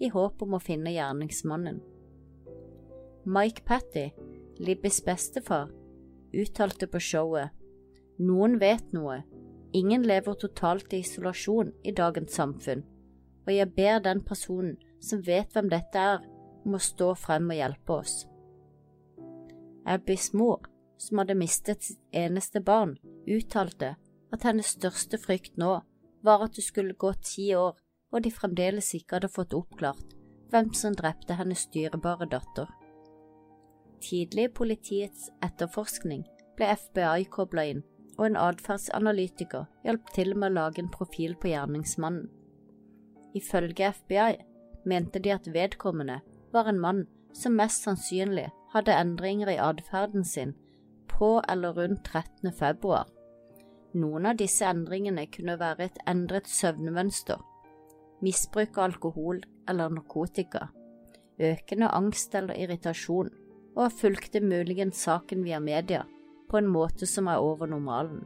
i 0.00 0.08
håp 0.12 0.42
om 0.44 0.56
å 0.56 0.62
finne 0.64 0.92
gjerningsmannen. 0.92 1.80
Mike 3.24 3.64
Patty, 3.68 4.10
Libbys 4.60 5.00
bestefar, 5.04 5.70
uttalte 6.32 6.88
på 6.88 7.00
showet 7.00 7.56
Noen 8.20 8.58
vet 8.60 8.90
noe, 8.92 9.22
ingen 9.72 10.02
lever 10.04 10.36
totalt 10.36 10.92
i 10.92 10.98
isolasjon 11.00 11.70
i 11.88 11.92
dagens 11.96 12.34
samfunn, 12.36 12.82
og 13.46 13.52
jeg 13.54 13.72
ber 13.76 14.02
den 14.04 14.20
personen 14.24 14.74
som 15.00 15.22
vet 15.24 15.48
hvem 15.54 15.70
dette 15.72 16.02
er, 16.12 16.20
om 16.64 16.76
å 16.76 16.82
stå 16.82 17.14
frem 17.18 17.48
og 17.50 17.58
hjelpe 17.58 17.96
oss. 18.02 18.16
Abbys 19.88 20.32
mor, 20.36 20.66
som 21.00 21.22
hadde 21.22 21.38
mistet 21.38 21.84
sitt 21.86 22.00
eneste 22.12 22.60
barn, 22.60 22.96
uttalte 23.26 23.94
at 24.30 24.44
hennes 24.46 24.74
største 24.76 25.18
frykt 25.18 25.56
nå 25.60 25.78
var 26.26 26.44
at 26.44 26.56
det 26.56 26.66
skulle 26.66 26.98
gå 26.98 27.12
ti 27.24 27.50
år, 27.56 27.78
og 28.10 28.24
de 28.24 28.32
fremdeles 28.34 28.92
ikke 28.94 29.18
hadde 29.18 29.32
fått 29.32 29.54
oppklart 29.56 30.16
hvem 30.50 30.72
som 30.74 30.96
drepte 30.98 31.36
hennes 31.38 31.62
dyrebare 31.74 32.26
datter. 32.30 32.68
Tidlig 34.02 34.48
i 34.48 34.52
politiets 34.60 35.28
etterforskning 35.44 36.24
ble 36.58 36.72
FBI 36.74 37.28
kobla 37.32 37.66
inn, 37.70 37.82
og 38.18 38.26
en 38.26 38.38
atferdsanalytiker 38.40 39.68
hjalp 39.86 40.10
til 40.16 40.34
med 40.34 40.50
å 40.50 40.56
lage 40.58 40.82
en 40.82 40.90
profil 40.92 41.36
på 41.40 41.52
gjerningsmannen. 41.52 42.26
Ifølge 43.38 43.92
FBI 43.94 44.40
mente 44.90 45.22
de 45.22 45.32
at 45.32 45.46
vedkommende 45.54 46.18
var 46.52 46.68
en 46.68 46.80
mann 46.80 47.06
som 47.32 47.56
mest 47.56 47.86
sannsynlig 47.86 48.48
hadde 48.72 48.94
endringer 48.94 49.50
i 49.50 49.58
atferden 49.62 50.24
sin 50.24 50.54
på 51.10 51.42
eller 51.48 51.72
rundt 51.72 52.04
13. 52.04 52.52
februar. 52.52 53.06
Noen 53.92 54.26
av 54.30 54.38
disse 54.38 54.66
endringene 54.66 55.26
kunne 55.34 55.58
være 55.58 55.88
et 55.88 55.98
endret 56.08 56.48
søvnmønster, 56.48 57.40
misbruk 58.22 58.78
av 58.78 58.90
alkohol 58.90 59.42
eller 59.68 59.90
narkotika, 59.96 60.68
økende 61.40 61.90
angst 61.90 62.34
eller 62.38 62.58
irritasjon, 62.58 63.30
og 63.78 63.94
fulgte 63.94 64.42
muligens 64.42 65.02
saken 65.06 65.44
via 65.46 65.60
media 65.62 66.04
på 66.50 66.58
en 66.58 66.70
måte 66.70 67.06
som 67.06 67.28
er 67.30 67.42
over 67.42 67.70
normalen, 67.70 68.24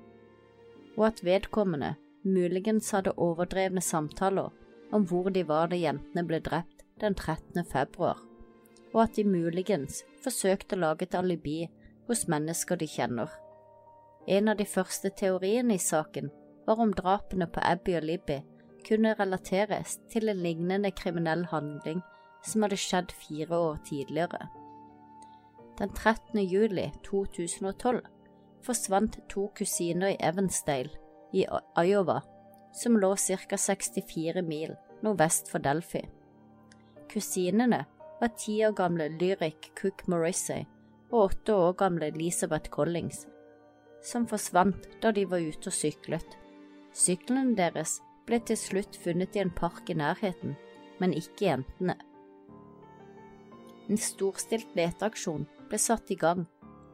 og 0.96 1.06
at 1.10 1.24
vedkommende 1.24 1.94
muligens 2.24 2.90
hadde 2.96 3.12
overdrevne 3.20 3.82
samtaler 3.84 4.52
om 4.94 5.04
hvor 5.08 5.28
de 5.30 5.44
var 5.48 5.68
da 5.72 5.78
jentene 5.78 6.24
ble 6.28 6.40
drept 6.44 6.73
den 7.00 7.14
13. 7.14 7.64
februar, 7.64 8.20
og 8.94 9.02
at 9.02 9.16
de 9.16 9.24
muligens 9.24 10.02
forsøkte 10.24 10.76
å 10.76 10.82
lage 10.84 11.08
et 11.08 11.16
alibi 11.18 11.64
hos 12.08 12.26
mennesker 12.30 12.78
de 12.78 12.88
kjenner. 12.88 13.30
En 14.28 14.48
av 14.48 14.56
de 14.56 14.66
første 14.68 15.10
teoriene 15.18 15.76
i 15.76 15.82
saken 15.82 16.30
var 16.66 16.80
om 16.80 16.94
drapene 16.96 17.48
på 17.50 17.60
Abby 17.64 17.96
og 17.98 18.06
Libby 18.08 18.40
kunne 18.84 19.14
relateres 19.18 19.98
til 20.12 20.28
en 20.28 20.42
lignende 20.44 20.92
kriminell 20.96 21.44
handling 21.50 22.02
som 22.44 22.64
hadde 22.64 22.80
skjedd 22.80 23.12
fire 23.16 23.56
år 23.56 23.80
tidligere. 23.88 24.48
Den 25.78 25.90
13. 25.90 26.38
juli 26.44 26.90
2012 27.04 28.02
forsvant 28.64 29.18
to 29.28 29.48
kusiner 29.56 30.14
i 30.14 30.20
Evansdale 30.20 30.92
i 31.34 31.44
Iowa, 31.82 32.20
som 32.74 32.96
lå 32.96 33.14
ca. 33.16 33.56
64 33.56 34.42
mil 34.42 34.76
nordvest 35.02 35.50
for 35.50 35.58
Delphi. 35.58 36.04
Kusinene 37.14 37.84
var 38.20 38.28
ti 38.38 38.56
år 38.66 38.72
gamle 38.72 39.08
Lyric 39.08 39.70
Cook 39.78 40.06
Morrissey 40.10 40.64
og 41.12 41.20
åtte 41.28 41.54
år 41.54 41.76
gamle 41.78 42.08
Elizabeth 42.10 42.70
Collings, 42.74 43.28
som 44.02 44.26
forsvant 44.26 44.88
da 45.02 45.12
de 45.14 45.22
var 45.30 45.44
ute 45.44 45.70
og 45.70 45.76
syklet. 45.76 46.26
Syklene 46.90 47.54
deres 47.54 48.00
ble 48.26 48.40
til 48.42 48.58
slutt 48.58 48.98
funnet 48.98 49.38
i 49.38 49.44
en 49.44 49.54
park 49.54 49.94
i 49.94 49.98
nærheten, 50.00 50.56
men 50.98 51.14
ikke 51.14 51.46
jentene. 51.46 51.94
En 53.86 54.00
storstilt 54.00 54.74
leteaksjon 54.74 55.46
ble 55.70 55.78
satt 55.78 56.10
i 56.10 56.18
gang, 56.18 56.48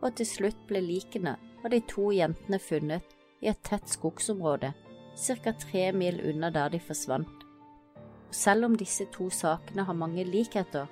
og 0.04 0.16
til 0.20 0.28
slutt 0.28 0.68
ble 0.68 0.84
likene 0.84 1.38
av 1.64 1.72
de 1.72 1.80
to 1.88 2.10
jentene 2.12 2.60
funnet 2.60 3.16
i 3.40 3.48
et 3.48 3.64
tett 3.64 3.88
skogsområde 3.88 4.74
ca. 5.16 5.52
tre 5.64 5.92
mil 5.92 6.20
unna 6.28 6.50
der 6.52 6.76
de 6.76 6.80
forsvant. 6.80 7.39
Selv 8.30 8.64
om 8.68 8.76
disse 8.78 9.06
to 9.12 9.28
sakene 9.34 9.84
har 9.86 9.96
mange 9.96 10.24
likheter, 10.24 10.86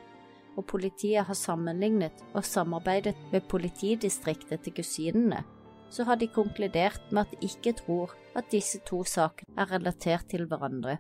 og 0.58 0.66
politiet 0.66 1.26
har 1.28 1.38
sammenlignet 1.38 2.24
og 2.34 2.44
samarbeidet 2.44 3.14
med 3.32 3.46
politidistriktet 3.50 4.64
til 4.64 4.74
kusinene, 4.80 5.44
så 5.90 6.04
har 6.04 6.18
de 6.20 6.28
konkludert 6.28 7.12
med 7.12 7.24
at 7.24 7.30
de 7.32 7.46
ikke 7.46 7.76
tror 7.78 8.16
at 8.36 8.50
disse 8.52 8.80
to 8.86 9.04
sakene 9.06 9.54
er 9.56 9.70
relatert 9.70 10.26
til 10.28 10.48
hverandre. 10.50 10.98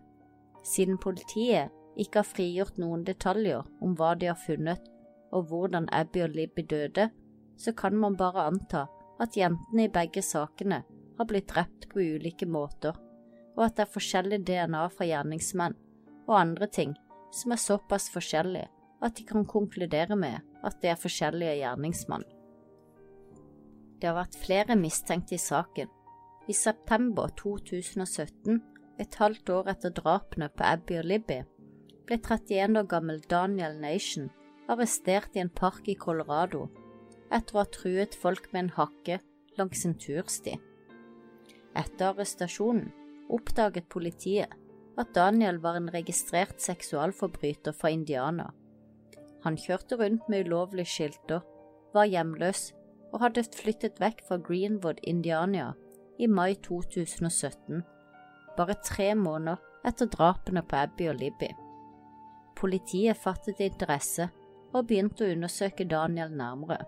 Siden 0.64 0.98
politiet 0.98 1.74
ikke 1.98 2.22
har 2.22 2.30
frigjort 2.30 2.78
noen 2.78 3.02
detaljer 3.04 3.66
om 3.82 3.96
hva 3.98 4.14
de 4.14 4.30
har 4.30 4.38
funnet 4.38 4.86
og 5.34 5.50
hvordan 5.50 5.88
Abby 5.92 6.22
og 6.24 6.30
Libby 6.32 6.64
døde, 6.70 7.10
så 7.58 7.72
kan 7.72 7.96
man 7.96 8.16
bare 8.16 8.46
anta 8.46 8.86
at 9.20 9.36
jentene 9.36 9.84
i 9.84 9.92
begge 9.92 10.22
sakene 10.22 10.82
har 11.18 11.28
blitt 11.28 11.50
drept 11.50 11.88
på 11.90 11.98
ulike 11.98 12.46
måter, 12.46 12.94
og 13.56 13.64
at 13.66 13.76
det 13.76 13.84
er 13.84 13.92
forskjellig 13.92 14.40
DNA 14.46 14.86
fra 14.94 15.08
gjerningsmenn 15.08 15.76
og 16.28 16.36
andre 16.40 16.68
ting 16.70 16.94
som 17.34 17.52
er 17.52 17.60
såpass 17.60 18.08
forskjellige 18.12 18.68
at 19.04 19.16
de 19.18 19.24
kan 19.26 19.46
konkludere 19.46 20.16
med 20.16 20.40
at 20.66 20.80
det 20.82 20.92
er 20.92 21.00
forskjellige 21.00 21.58
gjerningsmann. 21.60 22.24
Det 23.98 24.08
har 24.08 24.18
vært 24.18 24.38
flere 24.38 24.76
mistenkte 24.78 25.34
i 25.34 25.42
saken. 25.42 25.88
I 26.48 26.54
september 26.54 27.30
2017, 27.38 28.60
et 28.98 29.14
halvt 29.20 29.50
år 29.54 29.70
etter 29.74 29.94
drapene 29.94 30.48
på 30.48 30.66
Abby 30.66 30.98
og 30.98 31.06
Libby, 31.06 31.42
ble 32.08 32.18
31 32.18 32.78
år 32.80 32.88
gammel 32.90 33.20
Daniel 33.30 33.76
Nation 33.80 34.30
arrestert 34.68 35.36
i 35.36 35.42
en 35.42 35.52
park 35.52 35.88
i 35.88 35.96
Colorado 35.98 36.66
etter 37.34 37.56
å 37.56 37.62
ha 37.62 37.68
truet 37.72 38.16
folk 38.16 38.48
med 38.52 38.62
en 38.62 38.74
hakke 38.78 39.18
langs 39.58 39.84
en 39.84 39.96
tursti. 40.00 40.54
Etter 41.76 42.10
arrestasjonen 42.10 42.88
oppdaget 43.34 43.90
politiet 43.92 44.54
at 44.98 45.14
Daniel 45.14 45.60
var 45.62 45.76
en 45.78 45.90
registrert 45.94 46.58
seksualforbryter 46.62 47.72
fra 47.72 47.92
Indiana. 47.94 48.50
Han 49.44 49.56
kjørte 49.56 49.96
rundt 50.00 50.26
med 50.28 50.46
ulovlige 50.46 50.90
skilter, 50.90 51.44
var 51.94 52.10
hjemløs 52.10 52.72
og 53.12 53.22
hadde 53.22 53.46
flyttet 53.54 54.00
vekk 54.02 54.24
fra 54.28 54.40
Greenwood, 54.42 54.98
Indiana 55.02 55.72
i 56.18 56.26
mai 56.26 56.58
2017, 56.66 57.82
bare 58.58 58.74
tre 58.84 59.14
måneder 59.14 59.62
etter 59.86 60.10
drapene 60.10 60.62
på 60.66 60.76
Abby 60.76 61.08
og 61.08 61.20
Libby. 61.22 61.48
Politiet 62.58 63.16
fattet 63.16 63.62
interesse 63.62 64.28
og 64.74 64.88
begynte 64.88 65.24
å 65.24 65.32
undersøke 65.32 65.86
Daniel 65.88 66.34
nærmere. 66.34 66.82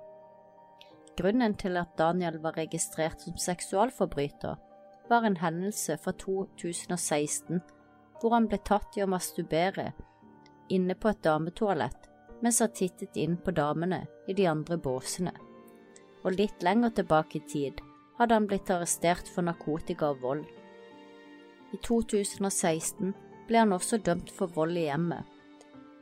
Grunnen 1.16 1.54
til 1.54 1.78
at 1.78 1.94
Daniel 1.98 2.40
var 2.42 2.58
registrert 2.58 3.22
som 3.22 3.38
seksualforbryter, 3.38 4.58
var 5.10 5.26
en 5.26 5.36
hendelse 5.36 5.96
fra 6.02 6.12
2016 6.12 7.62
hvor 8.20 8.36
han 8.36 8.48
ble 8.48 8.60
tatt 8.64 8.96
i 8.96 9.04
å 9.04 9.10
masturbere 9.10 9.90
inne 10.70 10.94
på 10.94 11.10
et 11.10 11.22
dametoalett 11.24 12.10
mens 12.40 12.60
han 12.62 12.72
tittet 12.72 13.16
inn 13.20 13.36
på 13.36 13.52
damene 13.56 14.04
i 14.28 14.36
de 14.36 14.46
andre 14.48 14.78
båsene 14.80 15.32
og 16.24 16.36
litt 16.36 16.62
lenger 16.64 16.92
tilbake 16.96 17.38
i 17.40 17.46
tid 17.48 17.80
hadde 18.18 18.36
han 18.36 18.46
blitt 18.48 18.70
arrestert 18.72 19.28
for 19.32 19.46
narkotika 19.46 20.10
og 20.12 20.24
vold. 20.24 20.44
I 21.72 21.78
2016 21.86 23.14
ble 23.48 23.62
han 23.62 23.72
også 23.72 24.00
dømt 24.04 24.32
for 24.34 24.52
vold 24.52 24.76
i 24.76 24.86
hjemmet. 24.88 25.24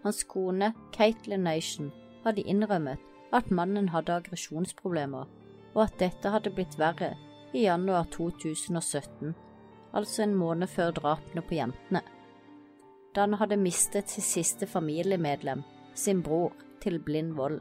Hans 0.02 0.24
kone, 0.30 0.72
Caitlin 0.94 1.44
Nation, 1.46 1.92
hadde 2.24 2.46
innrømmet 2.50 3.02
at 3.34 3.50
mannen 3.54 3.90
hadde 3.92 4.14
aggresjonsproblemer, 4.16 5.28
og 5.74 5.82
at 5.84 5.98
dette 6.00 6.32
hadde 6.32 6.52
blitt 6.54 6.78
verre 6.80 7.12
i 7.54 7.66
januar 7.66 8.08
2017, 8.14 9.34
altså 9.92 10.22
en 10.22 10.34
måned 10.34 10.68
før 10.70 10.92
drapene 10.96 11.42
på 11.42 11.58
jentene. 11.58 12.02
Da 13.14 13.24
han 13.24 13.38
hadde 13.40 13.60
mistet 13.60 14.10
sitt 14.10 14.26
siste 14.26 14.66
familiemedlem, 14.66 15.62
sin 15.94 16.22
bror, 16.22 16.52
til 16.78 17.00
blind 17.02 17.32
vold. 17.34 17.58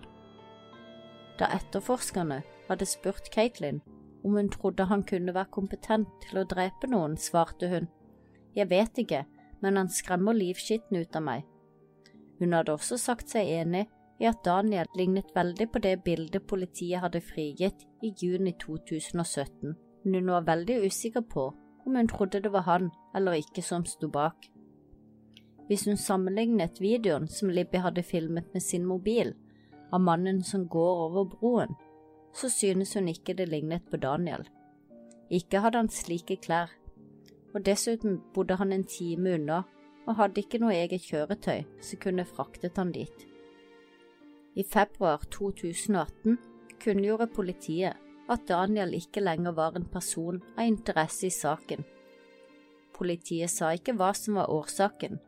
Da 1.39 1.47
etterforskerne 1.55 2.43
hadde 2.67 2.85
spurt 2.85 3.31
Caitlin 3.33 3.79
om 4.23 4.35
hun 4.37 4.49
trodde 4.53 4.85
han 4.85 5.03
kunne 5.03 5.33
være 5.33 5.53
kompetent 5.53 6.09
til 6.25 6.41
å 6.41 6.45
drepe 6.45 6.89
noen, 6.91 7.17
svarte 7.17 7.69
hun. 7.71 7.87
Jeg 8.57 8.69
vet 8.69 9.01
ikke, 9.01 9.23
men 9.61 9.77
han 9.77 9.89
skremmer 9.89 10.37
livskitten 10.37 10.99
ut 11.01 11.15
av 11.15 11.25
meg. 11.25 11.45
Hun 12.37 12.53
hadde 12.53 12.73
også 12.73 12.97
sagt 13.01 13.33
seg 13.33 13.49
enig 13.49 13.87
i 14.21 14.27
at 14.29 14.43
Daniel 14.45 14.89
lignet 14.97 15.29
veldig 15.35 15.69
på 15.73 15.81
det 15.81 15.95
bildet 16.05 16.45
politiet 16.49 17.01
hadde 17.01 17.21
frigitt 17.21 17.85
i 18.05 18.13
juni 18.21 18.53
2017, 18.61 19.73
men 20.03 20.19
hun 20.19 20.33
var 20.33 20.45
veldig 20.49 20.83
usikker 20.85 21.25
på 21.29 21.49
om 21.87 21.95
hun 21.95 22.07
trodde 22.11 22.43
det 22.43 22.51
var 22.51 22.67
han 22.67 22.91
eller 23.15 23.39
ikke 23.39 23.63
som 23.63 23.85
sto 23.87 24.09
bak. 24.11 24.49
Hvis 25.67 25.85
hun 25.87 25.97
sammenlignet 25.97 26.81
videoen 26.83 27.27
som 27.27 27.49
Libby 27.49 27.79
hadde 27.83 28.03
filmet 28.03 28.53
med 28.53 28.63
sin 28.63 28.85
mobil, 28.85 29.33
av 29.91 30.01
mannen 30.01 30.43
som 30.43 30.67
går 30.67 31.03
over 31.07 31.25
broen, 31.31 31.75
så 32.35 32.49
synes 32.49 32.93
hun 32.93 33.07
ikke 33.07 33.33
det 33.33 33.47
lignet 33.49 33.87
på 33.91 33.97
Daniel. 33.97 34.43
Ikke 35.29 35.59
hadde 35.63 35.79
han 35.79 35.89
slike 35.91 36.37
klær, 36.43 36.71
og 37.53 37.65
dessuten 37.65 38.19
bodde 38.35 38.55
han 38.59 38.71
en 38.71 38.83
time 38.83 39.33
unna 39.39 39.63
og 40.07 40.15
hadde 40.15 40.43
ikke 40.43 40.59
noe 40.63 40.75
eget 40.75 41.03
kjøretøy 41.07 41.63
som 41.83 41.99
kunne 42.03 42.27
fraktet 42.27 42.77
han 42.79 42.91
dit. 42.95 43.27
I 44.55 44.63
februar 44.63 45.23
2018 45.31 46.37
kunngjorde 46.83 47.27
politiet 47.27 48.06
at 48.31 48.47
Daniel 48.49 48.93
ikke 48.97 49.23
lenger 49.23 49.55
var 49.55 49.77
en 49.77 49.87
person 49.87 50.41
av 50.57 50.65
interesse 50.67 51.27
i 51.29 51.33
saken. 51.33 51.85
Politiet 52.97 53.51
sa 53.53 53.71
ikke 53.75 53.95
hva 53.97 54.11
som 54.17 54.39
var 54.39 54.51
årsaken, 54.51 55.19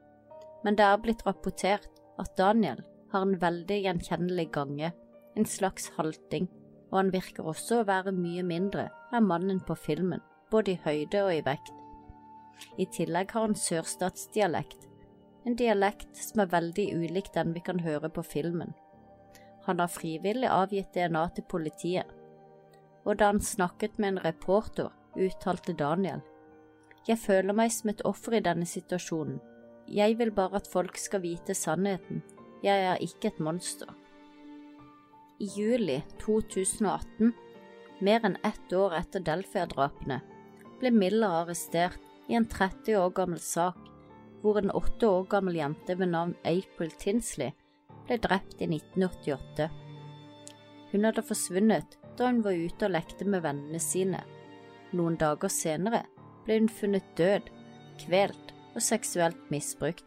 men 0.66 0.76
det 0.76 0.86
er 0.86 1.02
blitt 1.02 1.26
rapportert 1.28 1.88
at 2.20 2.36
Daniel 2.38 2.82
har 3.14 3.26
en 3.26 3.38
veldig 3.42 3.78
gjenkjennelig 3.86 4.50
gange, 4.56 4.92
en 5.36 5.48
slags 5.48 5.90
halting, 5.98 6.50
og 6.90 6.98
han 6.98 7.14
virker 7.14 7.48
også 7.48 7.82
å 7.82 7.88
være 7.88 8.14
mye 8.16 8.44
mindre 8.44 8.90
enn 9.14 9.30
mannen 9.30 9.62
på 9.66 9.78
filmen, 9.78 10.22
både 10.52 10.76
i 10.76 10.82
høyde 10.84 11.24
og 11.26 11.34
i 11.38 11.44
vekt. 11.46 11.74
I 12.82 12.90
tillegg 12.92 13.32
har 13.32 13.48
han 13.48 13.56
sørstatsdialekt, 13.56 14.90
en 15.48 15.56
dialekt 15.56 16.18
som 16.20 16.44
er 16.44 16.52
veldig 16.52 16.90
ulik 17.00 17.32
den 17.34 17.54
vi 17.56 17.64
kan 17.64 17.80
høre 17.80 18.10
på 18.12 18.26
filmen. 18.26 18.74
Han 19.70 19.80
har 19.80 19.92
frivillig 19.92 20.50
avgitt 20.52 20.92
DNA 20.96 21.24
til 21.36 21.46
politiet, 21.50 22.18
og 23.10 23.17
da 23.17 23.32
han 23.32 23.41
snakket 23.41 23.98
med 23.98 24.13
en 24.13 24.24
reporter, 24.24 24.91
uttalte 25.17 25.74
Daniel. 25.74 26.22
Jeg 27.08 27.17
føler 27.17 27.56
meg 27.58 27.72
som 27.74 27.89
et 27.89 28.04
offer 28.06 28.36
i 28.38 28.43
denne 28.45 28.67
situasjonen. 28.69 29.39
Jeg 29.89 30.19
vil 30.19 30.30
bare 30.36 30.60
at 30.60 30.69
folk 30.69 31.00
skal 31.02 31.24
vite 31.24 31.56
sannheten. 31.58 32.22
Jeg 32.62 32.84
er 32.91 33.02
ikke 33.02 33.32
et 33.32 33.39
monster. 33.41 33.89
I 35.41 35.48
juli 35.56 35.98
2018, 36.22 37.34
mer 38.06 38.28
enn 38.28 38.38
ett 38.45 38.76
år 38.76 38.93
etter 39.00 39.24
Delfia-drapene, 39.26 40.19
ble 40.80 40.91
Miller 40.93 41.41
arrestert 41.41 42.04
i 42.30 42.38
en 42.38 42.45
30 42.45 43.00
år 43.00 43.15
gammel 43.15 43.41
sak 43.41 43.80
hvor 44.43 44.60
en 44.60 44.72
åtte 44.72 45.08
år 45.08 45.26
gammel 45.32 45.58
jente 45.58 45.98
ved 45.98 46.13
navn 46.13 46.36
April 46.48 46.93
Tinsley 47.02 47.56
ble 48.06 48.19
drept 48.22 48.62
i 48.62 48.69
1988. 48.69 49.67
Hun 50.91 51.08
hadde 51.08 51.26
forsvunnet 51.26 51.99
da 52.19 52.29
hun 52.29 52.43
var 52.43 52.58
ute 52.58 52.88
og 52.88 52.93
lekte 52.93 53.25
med 53.25 53.43
vennene 53.45 53.79
sine. 53.82 54.21
Noen 54.95 55.17
dager 55.21 55.51
senere 55.53 56.03
ble 56.45 56.60
hun 56.60 56.69
funnet 56.71 57.05
død, 57.17 57.49
kvelt 58.03 58.53
og 58.75 58.84
seksuelt 58.84 59.49
misbrukt. 59.53 60.05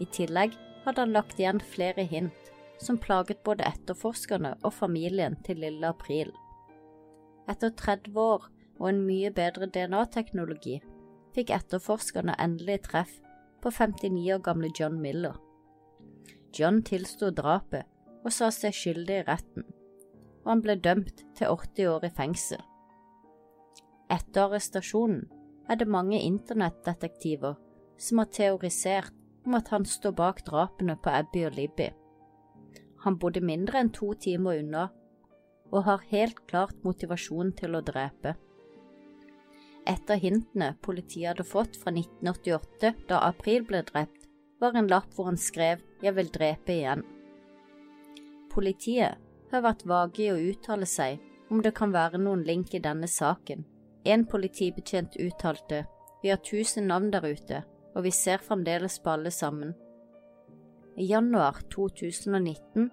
I 0.00 0.06
tillegg 0.10 0.56
hadde 0.84 1.04
han 1.04 1.14
lagt 1.14 1.40
igjen 1.40 1.60
flere 1.60 2.06
hint 2.08 2.50
som 2.80 2.98
plaget 2.98 3.42
både 3.44 3.66
etterforskerne 3.68 4.54
og 4.64 4.72
familien 4.72 5.36
til 5.44 5.60
lille 5.60 5.86
April. 5.86 6.32
Etter 7.50 7.74
30 7.76 8.16
år 8.16 8.46
og 8.80 8.86
en 8.88 9.02
mye 9.04 9.30
bedre 9.36 9.68
DNA-teknologi 9.68 10.78
fikk 11.36 11.52
etterforskerne 11.54 12.36
endelig 12.40 12.80
treff 12.88 13.18
på 13.60 13.72
59 13.76 14.32
år 14.34 14.40
gamle 14.46 14.70
John 14.78 14.96
Miller. 15.02 15.36
John 16.56 16.80
tilsto 16.82 17.30
drapet 17.30 17.84
og 18.24 18.32
sa 18.32 18.48
seg 18.54 18.74
skyldig 18.76 19.20
i 19.20 19.26
retten, 19.28 19.66
han 20.50 20.62
ble 20.64 20.76
dømt 20.82 21.24
til 21.38 21.46
80 21.46 21.88
år 21.94 22.06
i 22.06 22.12
fengsel. 22.16 22.60
Etter 24.10 24.48
arrestasjonen 24.48 25.24
er 25.70 25.78
det 25.78 25.86
mange 25.88 26.18
internettdetektiver 26.18 27.54
som 28.00 28.22
har 28.22 28.30
teorisert 28.34 29.14
om 29.46 29.54
at 29.58 29.70
han 29.70 29.86
står 29.86 30.16
bak 30.18 30.42
drapene 30.46 30.96
på 30.98 31.12
Abby 31.14 31.44
og 31.46 31.54
Libby. 31.56 31.90
Han 33.04 33.16
bodde 33.20 33.40
mindre 33.44 33.80
enn 33.80 33.92
to 33.94 34.12
timer 34.20 34.60
unna, 34.60 34.88
og 35.70 35.86
har 35.86 36.08
helt 36.10 36.42
klart 36.50 36.82
motivasjon 36.84 37.52
til 37.56 37.78
å 37.78 37.84
drepe. 37.86 38.34
Et 39.88 40.12
av 40.12 40.20
hintene 40.20 40.74
politiet 40.84 41.30
hadde 41.30 41.46
fått 41.46 41.78
fra 41.80 41.92
1988, 41.94 42.92
da 43.08 43.22
April 43.30 43.64
ble 43.68 43.84
drept, 43.86 44.26
var 44.60 44.76
en 44.76 44.90
lapp 44.90 45.14
hvor 45.14 45.30
han 45.30 45.40
skrev 45.40 45.80
'Jeg 46.02 46.14
vil 46.16 46.28
drepe 46.28 46.72
igjen'. 46.72 47.06
Politiet 48.50 49.16
har 49.52 49.64
vært 49.64 49.86
vage 49.86 50.24
i 50.24 50.30
å 50.32 50.38
uttale 50.50 50.86
seg 50.86 51.20
om 51.50 51.62
det 51.62 51.74
kan 51.74 51.92
være 51.92 52.20
noen 52.22 52.44
link 52.46 52.74
i 52.74 52.82
denne 52.82 53.08
saken, 53.10 53.64
en 54.04 54.26
politibetjent 54.26 55.18
uttalte 55.20 55.84
Vi 56.22 56.28
har 56.28 56.40
tusen 56.44 56.86
navn 56.86 57.10
der 57.10 57.24
ute, 57.24 57.62
og 57.96 58.04
vi 58.04 58.10
ser 58.12 58.42
fremdeles 58.44 58.98
på 59.00 59.10
alle 59.14 59.30
sammen. 59.32 59.72
I 61.00 61.06
januar 61.08 61.62
2019 61.72 62.90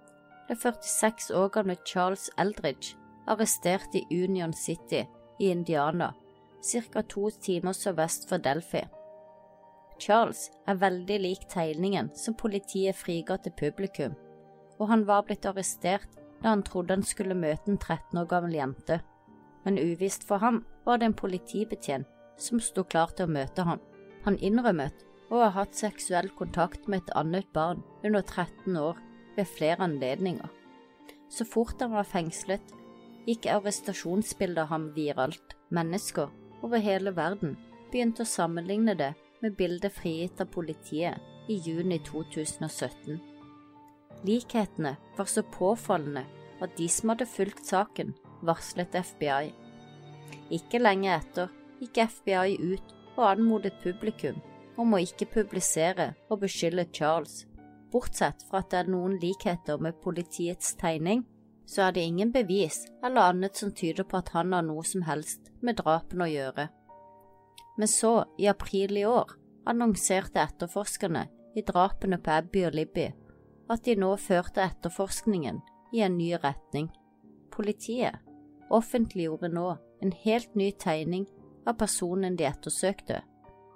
ble 0.48 0.56
46 0.56 1.34
år 1.36 1.50
gamle 1.52 1.76
Charles 1.84 2.30
Eldridge 2.40 2.96
arrestert 3.28 3.96
i 3.96 4.06
Union 4.24 4.54
City 4.54 5.04
i 5.40 5.50
Indiana, 5.52 6.14
ca. 6.64 7.02
to 7.02 7.30
timer 7.42 7.76
sørvest 7.76 8.30
for 8.30 8.38
Delphi. 8.38 8.86
Charles 10.00 10.48
er 10.68 10.80
veldig 10.80 11.18
lik 11.20 11.48
tegningen 11.50 12.12
som 12.16 12.38
politiet 12.38 12.96
friga 12.96 13.38
til 13.38 13.54
publikum, 13.58 14.16
og 14.80 14.88
han 14.88 15.06
var 15.08 15.26
blitt 15.28 15.46
arrestert 15.46 16.08
da 16.42 16.54
han 16.54 16.64
trodde 16.64 16.96
han 16.96 17.06
skulle 17.06 17.38
møte 17.38 17.72
en 17.72 17.80
13 17.82 18.20
år 18.22 18.28
gammel 18.32 18.58
jente 18.60 19.02
men 19.68 19.80
uvisst 19.84 20.24
for 20.24 20.40
ham 20.40 20.62
var 20.86 21.02
det 21.02 21.10
en 21.10 21.20
politibetjent 21.22 22.08
som 22.40 22.62
sto 22.64 22.86
klar 22.88 23.12
til 23.12 23.28
å 23.28 23.34
møte 23.36 23.66
ham. 23.68 23.82
Han 24.24 24.38
innrømmet 24.40 25.04
å 25.28 25.42
ha 25.42 25.50
hatt 25.58 25.76
seksuell 25.76 26.30
kontakt 26.40 26.88
med 26.88 27.02
et 27.02 27.16
annet 27.20 27.50
barn 27.52 27.82
under 28.08 28.24
13 28.24 28.78
år 28.80 29.02
ved 29.36 29.52
flere 29.58 29.84
anledninger. 29.84 30.48
Så 31.28 31.44
fort 31.44 31.84
han 31.84 31.92
var 31.98 32.08
fengslet, 32.08 32.64
gikk 33.28 33.50
arrestasjonsbildet 33.52 34.64
av 34.64 34.72
ham 34.72 34.92
viralt. 34.96 35.58
Mennesker 35.68 36.32
over 36.64 36.80
hele 36.80 37.12
verden 37.12 37.58
begynte 37.92 38.24
å 38.24 38.32
sammenligne 38.38 38.96
det 38.96 39.12
med 39.44 39.60
bildet 39.60 40.00
frigitt 40.00 40.40
av 40.40 40.54
politiet 40.54 41.52
i 41.52 41.60
juni 41.60 42.00
2017. 42.08 43.20
Likhetene 44.26 44.96
var 45.18 45.26
så 45.26 45.44
påfallende 45.44 46.26
at 46.62 46.74
de 46.78 46.88
som 46.90 47.14
hadde 47.14 47.30
fulgt 47.30 47.66
saken, 47.70 48.16
varslet 48.42 48.96
FBI. 48.96 49.52
Ikke 50.54 50.82
lenge 50.82 51.12
etter 51.14 51.52
gikk 51.82 52.00
FBI 52.10 52.58
ut 52.58 52.94
og 53.18 53.26
anmodet 53.32 53.76
publikum 53.84 54.40
om 54.78 54.94
å 54.94 55.02
ikke 55.02 55.30
publisere 55.34 56.12
og 56.30 56.42
beskylde 56.44 56.88
Charles. 56.94 57.46
Bortsett 57.94 58.44
fra 58.50 58.62
at 58.64 58.72
det 58.72 58.82
er 58.84 58.92
noen 58.92 59.18
likheter 59.22 59.80
med 59.82 60.00
politiets 60.04 60.74
tegning, 60.80 61.24
så 61.68 61.88
er 61.88 61.96
det 61.96 62.06
ingen 62.08 62.32
bevis 62.32 62.86
eller 63.04 63.32
annet 63.32 63.58
som 63.60 63.74
tyder 63.76 64.08
på 64.08 64.20
at 64.20 64.32
han 64.36 64.54
har 64.56 64.66
noe 64.66 64.84
som 64.88 65.04
helst 65.08 65.52
med 65.62 65.80
drapene 65.82 66.28
å 66.28 66.32
gjøre. 66.32 66.68
Men 67.78 67.90
så, 67.92 68.26
i 68.40 68.48
april 68.50 68.98
i 68.98 69.06
år, 69.06 69.36
annonserte 69.68 70.42
etterforskerne 70.42 71.28
i 71.58 71.64
drapene 71.66 72.20
på 72.24 72.34
Abby 72.34 72.64
og 72.68 72.78
Libby 72.78 73.10
at 73.70 73.84
de 73.86 73.96
nå 74.00 74.14
førte 74.22 74.64
etterforskningen 74.64 75.62
i 75.94 76.04
en 76.06 76.18
ny 76.18 76.34
retning. 76.44 76.90
Politiet 77.52 78.20
offentliggjorde 78.74 79.50
nå 79.54 79.68
en 80.04 80.14
helt 80.24 80.56
ny 80.56 80.72
tegning 80.72 81.26
av 81.68 81.78
personen 81.80 82.38
de 82.40 82.48
ettersøkte, 82.48 83.22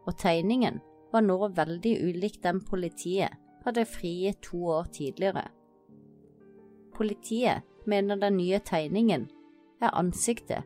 og 0.08 0.18
tegningen 0.20 0.80
var 1.12 1.26
nå 1.26 1.38
veldig 1.56 1.96
ulik 2.08 2.40
den 2.44 2.62
politiet 2.64 3.36
hadde 3.66 3.86
frigitt 3.86 4.42
to 4.48 4.64
år 4.74 4.88
tidligere. 4.94 5.48
Politiet 6.96 7.68
mener 7.86 8.16
den 8.16 8.38
nye 8.38 8.60
tegningen 8.60 9.28
er 9.82 9.98
ansiktet 9.98 10.64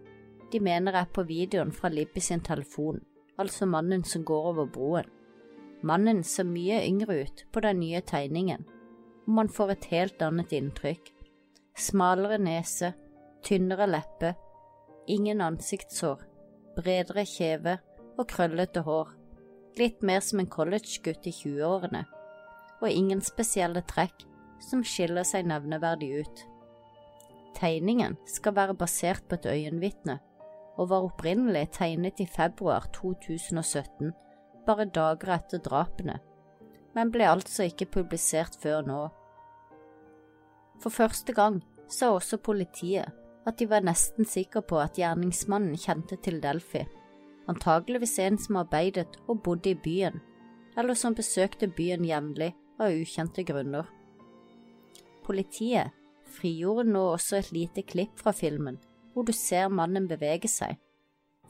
de 0.52 0.60
mener 0.60 0.94
er 0.94 1.10
på 1.12 1.24
videoen 1.24 1.72
fra 1.72 1.90
Libby 1.90 2.20
sin 2.20 2.40
telefon, 2.40 3.02
altså 3.38 3.66
mannen 3.66 4.04
som 4.04 4.24
går 4.26 4.50
over 4.52 4.66
broen. 4.66 5.10
Mannen 5.84 6.24
ser 6.24 6.48
mye 6.48 6.80
yngre 6.88 7.22
ut 7.24 7.46
på 7.52 7.60
den 7.60 7.80
nye 7.80 8.02
tegningen, 8.02 8.66
og 9.26 9.34
man 9.40 9.50
får 9.52 9.74
et 9.76 9.90
helt 9.92 10.22
annet 10.22 10.54
inntrykk. 10.56 11.12
Smalere 11.76 12.38
nese, 12.40 12.94
tynnere 13.44 13.88
leppe, 13.90 14.34
ingen 15.12 15.42
ansiktshår, 15.44 16.22
bredere 16.78 17.26
kjeve 17.28 17.78
og 18.16 18.28
krøllete 18.32 18.86
hår, 18.86 19.12
litt 19.80 20.04
mer 20.08 20.22
som 20.24 20.40
en 20.40 20.52
collegegutt 20.52 21.28
i 21.28 21.34
20-årene, 21.36 22.06
og 22.82 22.92
ingen 22.92 23.22
spesielle 23.24 23.84
trekk 23.90 24.26
som 24.64 24.84
skiller 24.88 25.28
seg 25.28 25.48
nevneverdig 25.50 26.12
ut. 26.22 26.46
Tegningen 27.56 28.18
skal 28.30 28.56
være 28.56 28.76
basert 28.78 29.28
på 29.30 29.38
et 29.40 29.50
øyenvitne, 29.52 30.20
og 30.76 30.90
var 30.92 31.06
opprinnelig 31.08 31.70
tegnet 31.78 32.20
i 32.20 32.28
februar 32.28 32.88
2017, 32.96 34.12
bare 34.68 34.88
dager 34.92 35.36
etter 35.38 35.62
drapene, 35.64 36.18
men 36.96 37.12
ble 37.12 37.28
altså 37.28 37.68
ikke 37.70 37.90
publisert 37.98 38.56
før 38.62 38.86
nå. 38.88 39.02
For 40.84 40.94
første 40.94 41.36
gang 41.36 41.62
sa 41.92 42.14
også 42.16 42.40
politiet 42.44 43.12
at 43.46 43.60
de 43.60 43.68
var 43.70 43.86
nesten 43.86 44.26
sikre 44.26 44.64
på 44.66 44.80
at 44.82 44.98
gjerningsmannen 44.98 45.78
kjente 45.78 46.18
til 46.26 46.40
Delphi, 46.42 46.86
antageligvis 47.52 48.18
en 48.24 48.40
som 48.42 48.62
arbeidet 48.64 49.20
og 49.28 49.44
bodde 49.46 49.76
i 49.76 49.78
byen, 49.78 50.18
eller 50.78 50.98
som 50.98 51.16
besøkte 51.16 51.70
byen 51.70 52.08
jevnlig 52.08 52.54
av 52.82 52.96
ukjente 52.96 53.46
grunner. 53.48 53.86
Politiet 55.26 55.94
frigjorde 56.36 56.90
nå 56.90 57.04
også 57.14 57.40
et 57.40 57.54
lite 57.56 57.86
klipp 57.86 58.20
fra 58.20 58.34
filmen 58.36 58.80
hvor 59.14 59.24
du 59.24 59.32
ser 59.32 59.70
mannen 59.72 60.10
bevege 60.10 60.50
seg. 60.52 60.76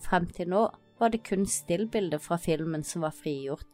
Frem 0.05 0.27
til 0.29 0.51
nå 0.51 0.67
var 0.99 1.09
det 1.09 1.23
kun 1.25 1.47
stillbilder 1.49 2.21
fra 2.21 2.37
filmen 2.37 2.83
som 2.85 3.01
var 3.01 3.15
frigjort. 3.15 3.67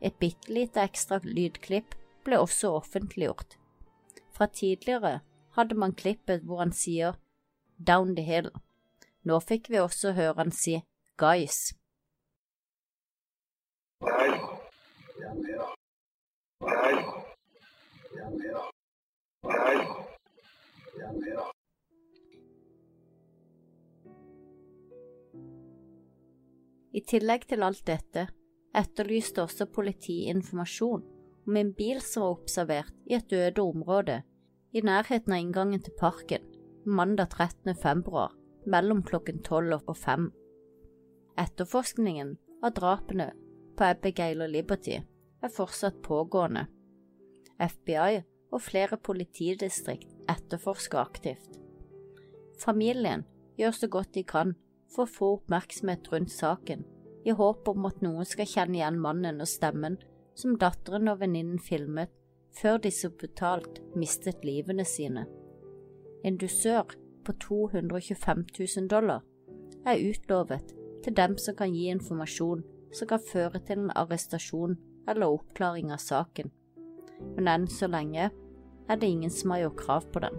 Et 0.00 0.18
bitte 0.20 0.52
lite 0.52 0.82
ekstra 0.82 1.20
lydklipp 1.24 1.94
ble 2.26 2.38
også 2.42 2.74
offentliggjort. 2.76 3.56
Fra 4.36 4.46
tidligere 4.46 5.20
hadde 5.56 5.78
man 5.78 5.96
klippet 5.96 6.44
hvor 6.44 6.60
han 6.60 6.74
sier 6.76 7.16
Down 7.78 8.14
the 8.16 8.24
hill. 8.24 8.50
Nå 9.24 9.40
fikk 9.40 9.70
vi 9.72 9.80
også 9.80 10.12
høre 10.16 10.36
han 10.42 10.52
si 10.52 10.78
Guys. 11.16 11.72
I 26.96 27.00
tillegg 27.04 27.44
til 27.48 27.64
alt 27.64 27.82
dette 27.88 28.28
etterlyste 28.76 29.44
også 29.44 29.66
politiet 29.72 30.34
informasjon 30.34 31.04
om 31.46 31.56
en 31.56 31.72
bil 31.76 32.00
som 32.04 32.26
var 32.26 32.36
observert 32.40 32.94
i 33.06 33.16
et 33.18 33.32
øde 33.32 33.62
område 33.62 34.20
i 34.76 34.82
nærheten 34.84 35.32
av 35.32 35.40
inngangen 35.40 35.82
til 35.82 35.94
parken 36.00 36.44
mandag 36.86 37.32
13. 37.34 37.74
februar 37.82 38.34
mellom 38.66 39.02
klokken 39.02 39.42
12 39.42 39.78
og 39.86 39.96
5. 39.96 40.30
Etterforskningen 41.38 42.36
av 42.62 42.74
drapene 42.78 43.30
på 43.76 43.84
Abigail 43.84 44.42
og 44.42 44.52
Liberty 44.52 44.96
er 44.96 45.52
fortsatt 45.52 45.98
pågående. 46.02 46.66
FBI 47.58 48.22
og 48.52 48.62
flere 48.62 48.96
politidistrikt 48.96 50.12
etterforsker 50.30 51.00
aktivt. 51.00 51.58
Familien 52.62 53.24
gjør 53.58 53.74
så 53.76 53.88
godt 53.88 54.14
de 54.14 54.24
kan 54.24 54.54
for 54.94 55.04
å 55.04 55.12
få 55.18 55.32
oppmerksomhet 55.38 56.08
rundt 56.12 56.32
saken, 56.32 56.84
i 57.26 57.34
håp 57.34 57.68
om 57.68 57.88
at 57.88 58.02
noen 58.04 58.28
skal 58.28 58.46
kjenne 58.46 58.78
igjen 58.78 59.00
mannen 59.02 59.42
og 59.42 59.50
stemmen 59.50 59.98
som 60.38 60.54
datteren 60.60 61.10
og 61.10 61.20
venninnen 61.22 61.58
filmet 61.62 62.12
før 62.56 62.78
de 62.84 62.92
så 62.94 63.10
brutalt 63.10 63.80
mistet 63.98 64.44
livene 64.46 64.84
sine. 64.86 65.26
En 66.24 66.38
dusør 66.40 66.94
på 67.26 67.34
225 67.42 68.46
000 68.58 68.88
dollar 68.92 69.24
er 69.86 70.02
utlovet 70.02 70.72
til 71.04 71.16
dem 71.18 71.36
som 71.38 71.56
kan 71.58 71.74
gi 71.74 71.88
informasjon 71.92 72.64
som 72.94 73.10
kan 73.10 73.22
føre 73.22 73.60
til 73.66 73.84
en 73.84 73.94
arrestasjon 73.98 74.78
eller 75.10 75.30
oppklaring 75.30 75.92
av 75.94 76.02
saken, 76.02 76.50
men 77.36 77.50
enn 77.50 77.66
så 77.70 77.90
lenge 77.90 78.30
er 78.30 79.00
det 79.00 79.10
ingen 79.10 79.32
som 79.32 79.52
har 79.52 79.66
gjort 79.66 79.82
krav 79.82 80.06
på 80.14 80.22
den. 80.24 80.38